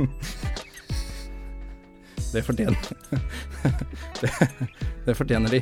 Det 2.36 2.42
fortjener 2.44 2.76
det, 4.22 4.32
det 5.06 5.14
fortjener 5.16 5.50
de. 5.54 5.62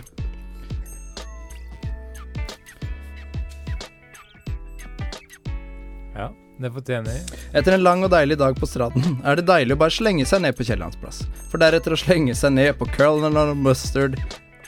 ja. 6.16 6.32
Det 6.58 6.72
fortjener 6.72 7.12
de. 7.12 7.38
Etter 7.58 7.72
en 7.76 7.84
lang 7.84 8.04
og 8.06 8.12
deilig 8.14 8.38
dag 8.38 8.56
på 8.58 8.68
stranden 8.70 9.18
er 9.26 9.38
det 9.40 9.46
deilig 9.50 9.76
å 9.76 9.80
bare 9.82 9.94
slenge 9.94 10.26
seg 10.30 10.42
ned 10.46 10.56
på 10.58 10.66
Kiellands 10.68 10.98
plass. 11.02 11.24
For 11.52 11.62
deretter 11.62 11.94
å 11.96 12.00
slenge 12.00 12.36
seg 12.38 12.54
ned 12.56 12.78
på 12.80 12.88
Colonel 12.96 13.54
Mustard 13.58 14.18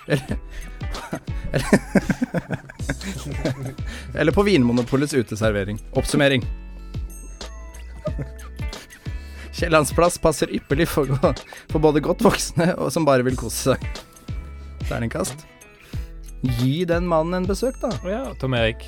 Eller 0.05 0.35
Eller, 1.55 1.67
eller 4.13 4.31
på 4.35 4.43
Vinmonopolets 4.43 5.13
uteservering. 5.13 5.79
Oppsummering. 5.95 6.43
Kiellands 9.55 9.93
plass 9.95 10.17
passer 10.19 10.51
ypperlig 10.51 10.87
for, 10.91 11.07
for 11.71 11.79
både 11.83 12.01
godt 12.03 12.23
voksne 12.25 12.73
og 12.75 12.91
som 12.93 13.05
bare 13.07 13.23
vil 13.27 13.37
kose 13.39 13.75
seg. 13.75 13.85
Terningkast. 14.89 15.45
Gi 16.59 16.83
den 16.85 17.07
mannen 17.09 17.39
en 17.39 17.47
besøk, 17.49 17.79
da. 17.81 17.89
Å 18.05 18.11
ja, 18.11 18.23
Tom 18.41 18.53
Erik. 18.57 18.83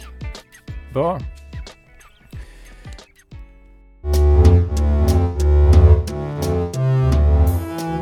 Bra. 0.94 1.16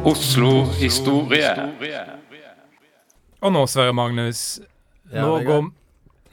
Oslo 0.05 0.65
historie. 0.77 1.49
Og 3.41 3.53
nå, 3.53 3.65
Sverre 3.69 3.93
Magnus, 3.93 4.59
Ja, 5.13 5.21
nå, 5.25 5.39
går, 5.45 5.65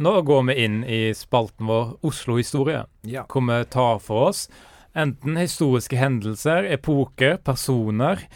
nå 0.00 0.12
går 0.24 0.44
vi 0.48 0.54
inn 0.64 0.78
i 0.84 1.00
spalten 1.16 1.66
vår 1.68 1.96
Oslo-historie, 2.08 2.84
Ja. 3.04 3.24
hvor 3.28 3.44
vi 3.48 3.64
tar 3.64 3.98
for 3.98 4.28
oss 4.28 4.48
enten 4.94 5.36
historiske 5.36 5.96
hendelser, 5.96 6.64
epoker, 6.72 7.36
personer 7.44 8.26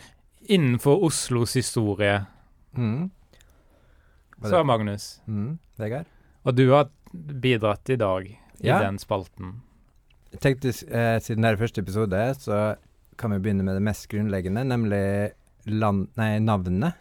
innenfor 0.48 1.02
Oslos 1.08 1.54
historie. 1.58 2.24
Mm. 2.76 3.10
Så 4.42 4.58
er? 4.60 4.64
Magnus, 4.64 5.20
Mm. 5.26 5.58
Vegard? 5.78 6.06
og 6.44 6.54
du 6.54 6.70
har 6.70 6.88
bidratt 7.12 7.88
i 7.90 7.96
dag 7.96 8.26
i 8.26 8.66
Ja. 8.66 8.78
den 8.80 8.98
spalten. 8.98 9.62
Jeg 10.32 10.40
tenkte, 10.40 10.68
eh, 10.68 11.18
siden 11.20 11.42
det 11.42 11.52
er 11.52 11.56
første 11.56 11.78
episode, 11.80 12.34
så 12.38 12.76
kan 13.16 13.30
vi 13.30 13.38
begynne 13.38 13.64
med 13.64 13.74
det 13.76 13.82
mest 13.82 14.08
grunnleggende, 14.08 14.64
nemlig 14.64 15.32
land, 15.66 16.08
nei, 16.16 16.38
navnet 16.38 16.94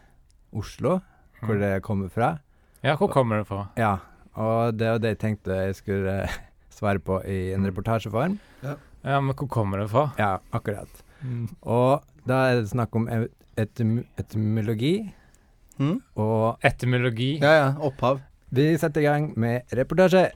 Oslo, 0.52 1.00
hvor 1.42 1.54
Mm. 1.54 1.60
det 1.60 1.82
kommer 1.82 2.08
fra. 2.10 2.38
Ja, 2.82 2.96
hvor 2.96 3.08
kommer 3.12 3.38
det 3.38 3.46
fra? 3.46 3.68
Ja, 3.76 3.98
og 4.34 4.76
det 4.78 4.86
var 4.88 4.98
det 4.98 5.18
jeg 5.18 5.18
tenkte 5.18 5.66
jeg 5.66 5.74
skulle 5.76 6.22
eh, 6.24 6.28
svare 6.70 6.98
på 6.98 7.22
i 7.26 7.52
en 7.52 7.60
Mm. 7.62 7.66
reportasjeform. 7.70 8.38
Ja, 8.62 8.74
men 9.06 9.34
hvor 9.38 9.46
kommer 9.48 9.78
det 9.84 9.90
fra? 9.92 10.08
Ja, 10.18 10.32
akkurat. 10.52 10.90
Og 11.62 12.02
da 12.26 12.40
er 12.50 12.60
det 12.60 12.70
snakk 12.72 12.94
om 12.98 13.06
etym 13.56 14.00
etymologi, 14.18 14.96
Mm? 15.78 15.98
og 16.16 16.56
Etymologi. 16.64 17.34
Ja, 17.42 17.50
ja. 17.52 17.66
Opphav. 17.84 18.20
vi 18.50 18.64
setter 18.80 19.00
i 19.02 19.04
gang 19.04 19.26
med 19.36 19.60
reportasje. 19.76 20.30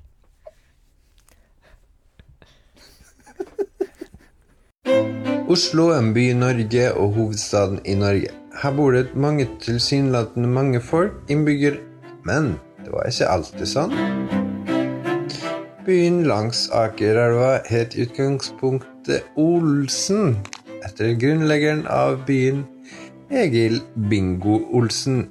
Oslo 5.50 5.88
er 5.90 5.98
en 6.00 6.12
by 6.14 6.24
i 6.30 6.37
Norge 6.38 6.85
og 6.94 7.14
hovedstaden 7.16 7.80
i 7.85 7.94
Norge. 7.98 8.30
Her 8.62 8.74
bor 8.76 8.92
det 8.94 9.14
mange 9.16 9.46
tilsynelatende 9.62 10.48
mange 10.48 10.80
folk, 10.80 11.16
innbygger, 11.28 11.80
men 12.24 12.52
det 12.85 12.92
var 12.94 13.09
ikke 13.11 13.30
alltid 13.35 13.66
sånn. 13.72 14.39
Byen 15.84 16.24
langs 16.28 16.66
Akerelva 16.76 17.62
het 17.64 17.94
utgangspunktet 17.96 19.24
Olsen, 19.40 20.34
etter 20.84 21.14
grunnleggeren 21.16 21.86
av 21.88 22.18
byen, 22.28 22.66
Egil 23.32 23.78
Bingo 24.10 24.58
Olsen. 24.76 25.22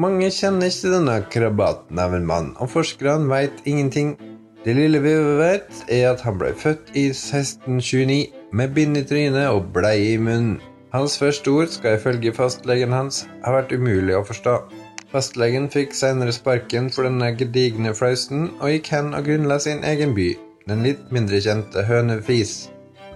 Mange 0.00 0.30
kjenner 0.32 0.72
ikke 0.72 0.94
denne 0.94 1.18
krabaten 1.28 2.00
av 2.00 2.16
en 2.16 2.24
mann, 2.24 2.50
og 2.56 2.72
forskerne 2.72 3.28
veit 3.28 3.60
ingenting. 3.68 4.14
Det 4.64 4.72
lille 4.78 5.02
vi 5.04 5.12
vet, 5.42 5.68
er 5.92 6.08
at 6.14 6.24
han 6.24 6.40
ble 6.40 6.54
født 6.56 6.94
i 6.96 7.10
1629 7.12 8.22
med 8.56 8.72
bind 8.76 8.96
i 8.96 9.04
trynet 9.04 9.52
og 9.52 9.74
bleie 9.76 10.14
i 10.14 10.20
munnen. 10.20 10.56
Hans 10.94 11.20
første 11.20 11.52
ord 11.52 11.68
skal 11.70 12.00
ifølge 12.00 12.32
fastlegen 12.34 12.96
hans 12.96 13.26
ha 13.44 13.52
vært 13.54 13.76
umulig 13.76 14.16
å 14.16 14.24
forstå. 14.24 14.56
Fastlegen 15.10 15.66
fikk 15.70 15.94
senere 15.96 16.30
sparken 16.30 16.86
for 16.94 17.08
denne 17.08 17.32
gedigne 17.38 17.90
flausen 17.98 18.46
og 18.60 18.70
gikk 18.70 18.92
hen 18.94 19.10
og 19.16 19.26
grunnla 19.26 19.56
sin 19.62 19.82
egen 19.86 20.14
by, 20.14 20.28
den 20.70 20.84
litt 20.86 21.10
mindre 21.10 21.40
kjente 21.42 21.82
Hønefis, 21.88 22.68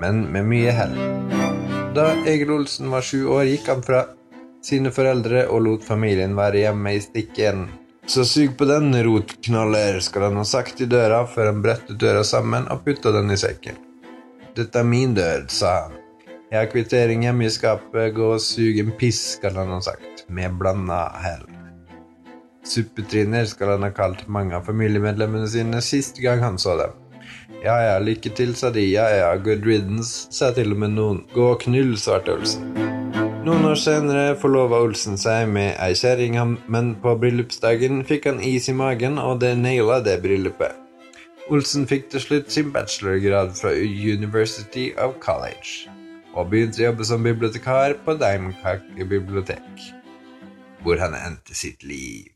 men 0.02 0.24
med 0.35 0.48
mye 0.50 0.74
hell. 0.74 0.96
Da 1.94 2.09
Egil 2.26 2.50
Olsen 2.57 2.90
var 2.90 3.07
sju 3.07 3.28
år, 3.37 3.46
gikk 3.46 3.70
han 3.70 3.87
fra 3.87 4.02
sine 4.64 4.90
foreldre 4.90 5.46
og 5.46 5.62
lot 5.68 5.87
familien 5.87 6.35
være 6.35 6.64
hjemme 6.64 6.96
i 6.96 7.02
stikken. 7.04 7.68
Så 8.11 8.26
sug 8.26 8.59
på 8.59 8.66
den, 8.68 8.90
rotknaller, 9.07 10.00
skal 10.02 10.26
han 10.28 10.42
ha 10.42 10.44
sagt 10.44 10.83
i 10.83 10.90
døra 10.90 11.22
før 11.30 11.52
han 11.52 11.62
brettet 11.64 12.00
døra 12.00 12.24
sammen 12.26 12.66
og 12.74 12.83
putta 12.85 13.14
den 13.14 13.30
i 13.30 13.38
sekken. 13.38 13.78
Dette 14.59 14.83
er 14.83 14.88
min 14.88 15.14
dør, 15.14 15.46
sa 15.46 15.76
han. 15.85 16.00
Jeg 16.50 16.59
har 16.59 16.70
kvittering 16.74 17.22
hjemme 17.24 17.46
i 17.46 17.54
skapet, 17.54 18.12
gå 18.18 18.35
og 18.35 18.42
sug 18.42 18.83
en 18.83 18.92
piss, 18.98 19.22
skal 19.38 19.62
han 19.62 19.70
ha 19.74 19.83
sagt, 19.87 20.26
med 20.28 20.59
blanda 20.59 21.04
hell. 21.22 21.54
Suppetriner 22.64 23.44
skal 23.44 23.74
han 23.74 23.85
ha 23.85 23.92
kalt 23.92 24.24
mange 24.33 24.57
av 24.57 24.64
familiemedlemmene 24.68 25.48
sine 25.53 25.83
sist 25.85 26.20
gang 26.24 26.40
han 26.44 26.59
så 26.59 26.79
dem. 26.81 26.94
Ja 27.64 27.77
ja, 27.81 27.98
lykke 28.00 28.33
til, 28.37 28.55
sa 28.57 28.70
de. 28.72 28.83
Ja 28.88 29.05
ja, 29.12 29.31
good 29.40 29.64
riddance, 29.68 30.27
sa 30.33 30.50
til 30.57 30.72
og 30.74 30.81
med 30.83 30.96
noen. 30.96 31.22
Gå 31.35 31.50
og 31.55 31.62
knull, 31.64 31.94
svarte 32.00 32.35
Olsen. 32.37 32.72
Noen 33.44 33.66
år 33.68 33.77
senere 33.77 34.37
forlova 34.40 34.79
Olsen 34.81 35.18
seg 35.20 35.50
med 35.53 35.74
ei 35.85 35.92
kjerring, 36.00 36.38
men 36.72 36.94
på 37.03 37.12
bryllupsdagen 37.20 38.00
fikk 38.09 38.31
han 38.31 38.40
is 38.40 38.70
i 38.72 38.77
magen, 38.77 39.20
og 39.20 39.42
det 39.44 39.53
naila 39.61 40.00
det 40.05 40.18
bryllupet. 40.24 40.81
Olsen 41.53 41.85
fikk 41.88 42.09
til 42.12 42.24
slutt 42.24 42.53
sin 42.53 42.70
bachelorgrad 42.72 43.53
fra 43.59 43.74
University 43.77 44.87
of 44.96 45.18
College, 45.20 45.92
og 46.33 46.48
begynte 46.53 46.81
å 46.81 46.87
jobbe 46.87 47.09
som 47.09 47.29
bibliotekar 47.29 47.98
på 48.07 48.16
Daimkake 48.16 49.09
bibliotek, 49.12 49.88
hvor 50.81 51.00
han 51.05 51.16
endte 51.20 51.57
sitt 51.57 51.85
liv. 51.85 52.34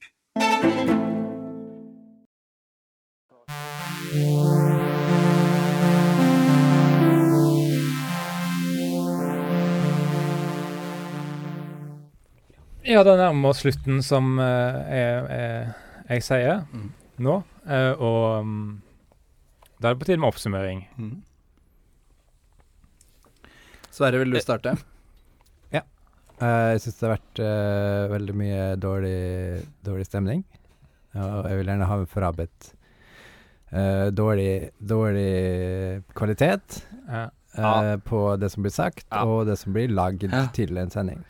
Ja, 12.88 13.02
det 13.04 13.18
nærmer 13.20 13.42
vi 13.42 13.48
oss 13.52 13.58
slutten, 13.60 13.98
som 14.02 14.38
uh, 14.40 14.78
jeg, 14.88 15.24
jeg, 15.28 15.72
jeg 16.08 16.22
sier. 16.24 16.62
nå. 17.20 17.34
Uh, 17.68 17.92
og 18.00 18.22
um, 18.40 18.62
da 19.78 19.90
er 19.90 19.94
det 19.94 20.00
på 20.00 20.08
tide 20.08 20.18
med 20.22 20.32
oppsummering. 20.32 20.80
Mm. 20.96 21.18
Sverre, 23.92 24.22
vil 24.22 24.32
du 24.32 24.40
starte? 24.40 24.74
Eh, 26.40 26.70
jeg 26.76 26.80
syns 26.84 26.98
det 27.00 27.06
har 27.08 27.16
vært 27.16 27.40
uh, 27.42 28.08
veldig 28.12 28.34
mye 28.38 28.64
dårlig, 28.78 29.64
dårlig 29.86 30.06
stemning. 30.06 30.44
Og 31.18 31.48
jeg 31.50 31.58
vil 31.58 31.70
gjerne 31.72 31.88
ha 31.88 31.96
forarbeidet 32.06 32.68
uh, 33.72 34.06
dårlig, 34.14 34.70
dårlig 34.78 36.04
kvalitet 36.14 36.82
Ja. 37.08 37.24
eh, 37.58 37.96
på 38.06 38.20
det 38.38 38.50
som 38.52 38.62
blir 38.62 38.70
sagt, 38.76 39.06
Ja. 39.10 39.24
og 39.24 39.46
det 39.48 39.56
som 39.58 39.72
blir 39.74 39.88
lagd 39.90 40.22
Ja. 40.30 40.46
til 40.54 40.78
en 40.78 40.90
sending. 40.90 41.24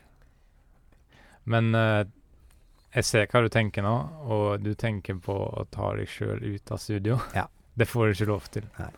Men 1.46 1.72
jeg 1.72 3.04
ser 3.04 3.26
hva 3.26 3.40
du 3.40 3.48
tenker 3.48 3.82
nå, 3.82 3.94
og 4.28 4.60
du 4.62 4.74
tenker 4.74 5.14
på 5.24 5.32
å 5.32 5.64
ta 5.70 5.94
deg 5.96 6.06
sjøl 6.08 6.42
ut 6.44 6.70
av 6.72 6.78
studio. 6.78 7.16
Ja. 7.34 7.46
Det 7.78 7.86
får 7.88 8.06
du 8.08 8.12
ikke 8.18 8.28
lov 8.28 8.48
til. 8.50 8.64
Nei. 8.78 8.90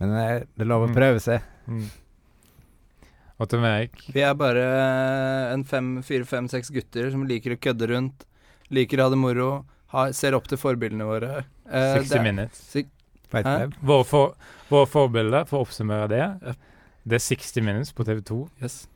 Men 0.00 0.08
det 0.56 0.64
er 0.64 0.68
lov 0.68 0.86
å 0.86 0.88
Mm. 0.90 0.94
prøve 0.96 1.20
seg. 1.20 1.42
Mm. 1.68 1.86
Og 3.36 3.48
til 3.52 3.60
meg 3.60 3.92
Vi 4.14 4.22
er 4.24 4.34
bare 4.38 4.62
en 5.52 5.64
fem, 5.68 5.96
fire, 6.06 6.24
fem, 6.28 6.46
seks 6.48 6.70
gutter 6.72 7.10
som 7.12 7.26
liker 7.28 7.52
å 7.56 7.60
kødde 7.60 7.88
rundt, 7.92 8.24
liker 8.72 9.00
å 9.02 9.08
ha 9.08 9.12
det 9.12 9.18
moro, 9.20 9.50
har, 9.92 10.12
ser 10.16 10.34
opp 10.38 10.48
til 10.50 10.58
forbildene 10.58 11.04
våre. 11.06 11.44
Eh, 11.68 11.98
60 12.00 12.08
det 12.08 12.16
er- 12.18 12.24
Minutes. 12.24 12.62
Si? 12.72 12.86
Våre, 13.36 14.04
for, 14.06 14.34
våre 14.70 14.86
forbilder, 14.88 15.44
for 15.46 15.58
å 15.60 15.66
oppsummere 15.66 16.08
det, 16.08 16.56
det 17.06 17.18
er 17.18 17.24
60 17.26 17.62
Minutes 17.66 17.92
på 17.92 18.04
TV2. 18.06 18.48
Yes. 18.62 18.86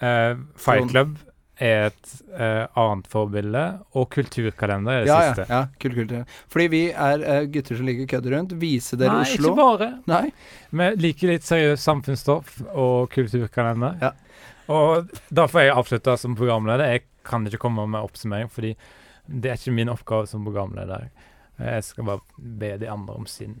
Eh, 0.00 0.34
Fight 0.56 0.90
Trond. 0.90 0.90
Club 0.90 1.18
er 1.62 1.86
et 1.92 2.12
eh, 2.34 2.66
annet 2.80 3.06
forbilde, 3.12 3.60
og 3.94 4.08
Kulturkalender 4.10 4.92
er 4.92 5.04
det 5.04 5.08
Ja, 5.10 5.18
ja, 5.22 5.34
siste. 5.34 5.46
ja, 5.48 5.60
ja, 5.60 5.68
kult. 5.80 6.10
ja. 6.10 6.22
Fordi 6.50 6.66
vi 6.72 6.80
er 6.90 7.22
eh, 7.22 7.44
gutter 7.54 7.76
som 7.78 7.86
liker 7.86 8.08
å 8.08 8.10
kødde 8.14 8.32
rundt. 8.34 8.54
Vise 8.58 8.96
dere 8.98 9.20
Nei, 9.20 9.28
Oslo. 9.28 9.52
ikke 9.52 9.60
bare. 9.60 9.88
Nei. 10.10 10.32
Vi 10.70 10.88
liker 11.04 11.28
litt 11.34 11.46
seriøst 11.46 11.84
samfunnsstoff 11.86 12.56
og 12.72 13.10
kulturkalender. 13.14 13.98
Ja. 14.02 14.12
Og 14.74 15.10
da 15.30 15.46
får 15.46 15.66
jeg 15.66 15.76
avslutte 15.76 16.16
som 16.18 16.34
programleder. 16.38 16.90
Jeg 16.96 17.04
kan 17.24 17.46
ikke 17.46 17.60
komme 17.66 17.86
med 17.86 18.00
oppsummering, 18.02 18.50
fordi 18.50 18.74
det 19.28 19.50
er 19.52 19.60
ikke 19.60 19.72
min 19.76 19.92
oppgave 19.92 20.26
som 20.28 20.44
programleder. 20.44 21.10
Jeg 21.60 21.84
skal 21.86 22.04
bare 22.04 22.20
be 22.38 22.76
de 22.82 22.88
andre 22.90 23.14
om 23.14 23.26
sin. 23.30 23.60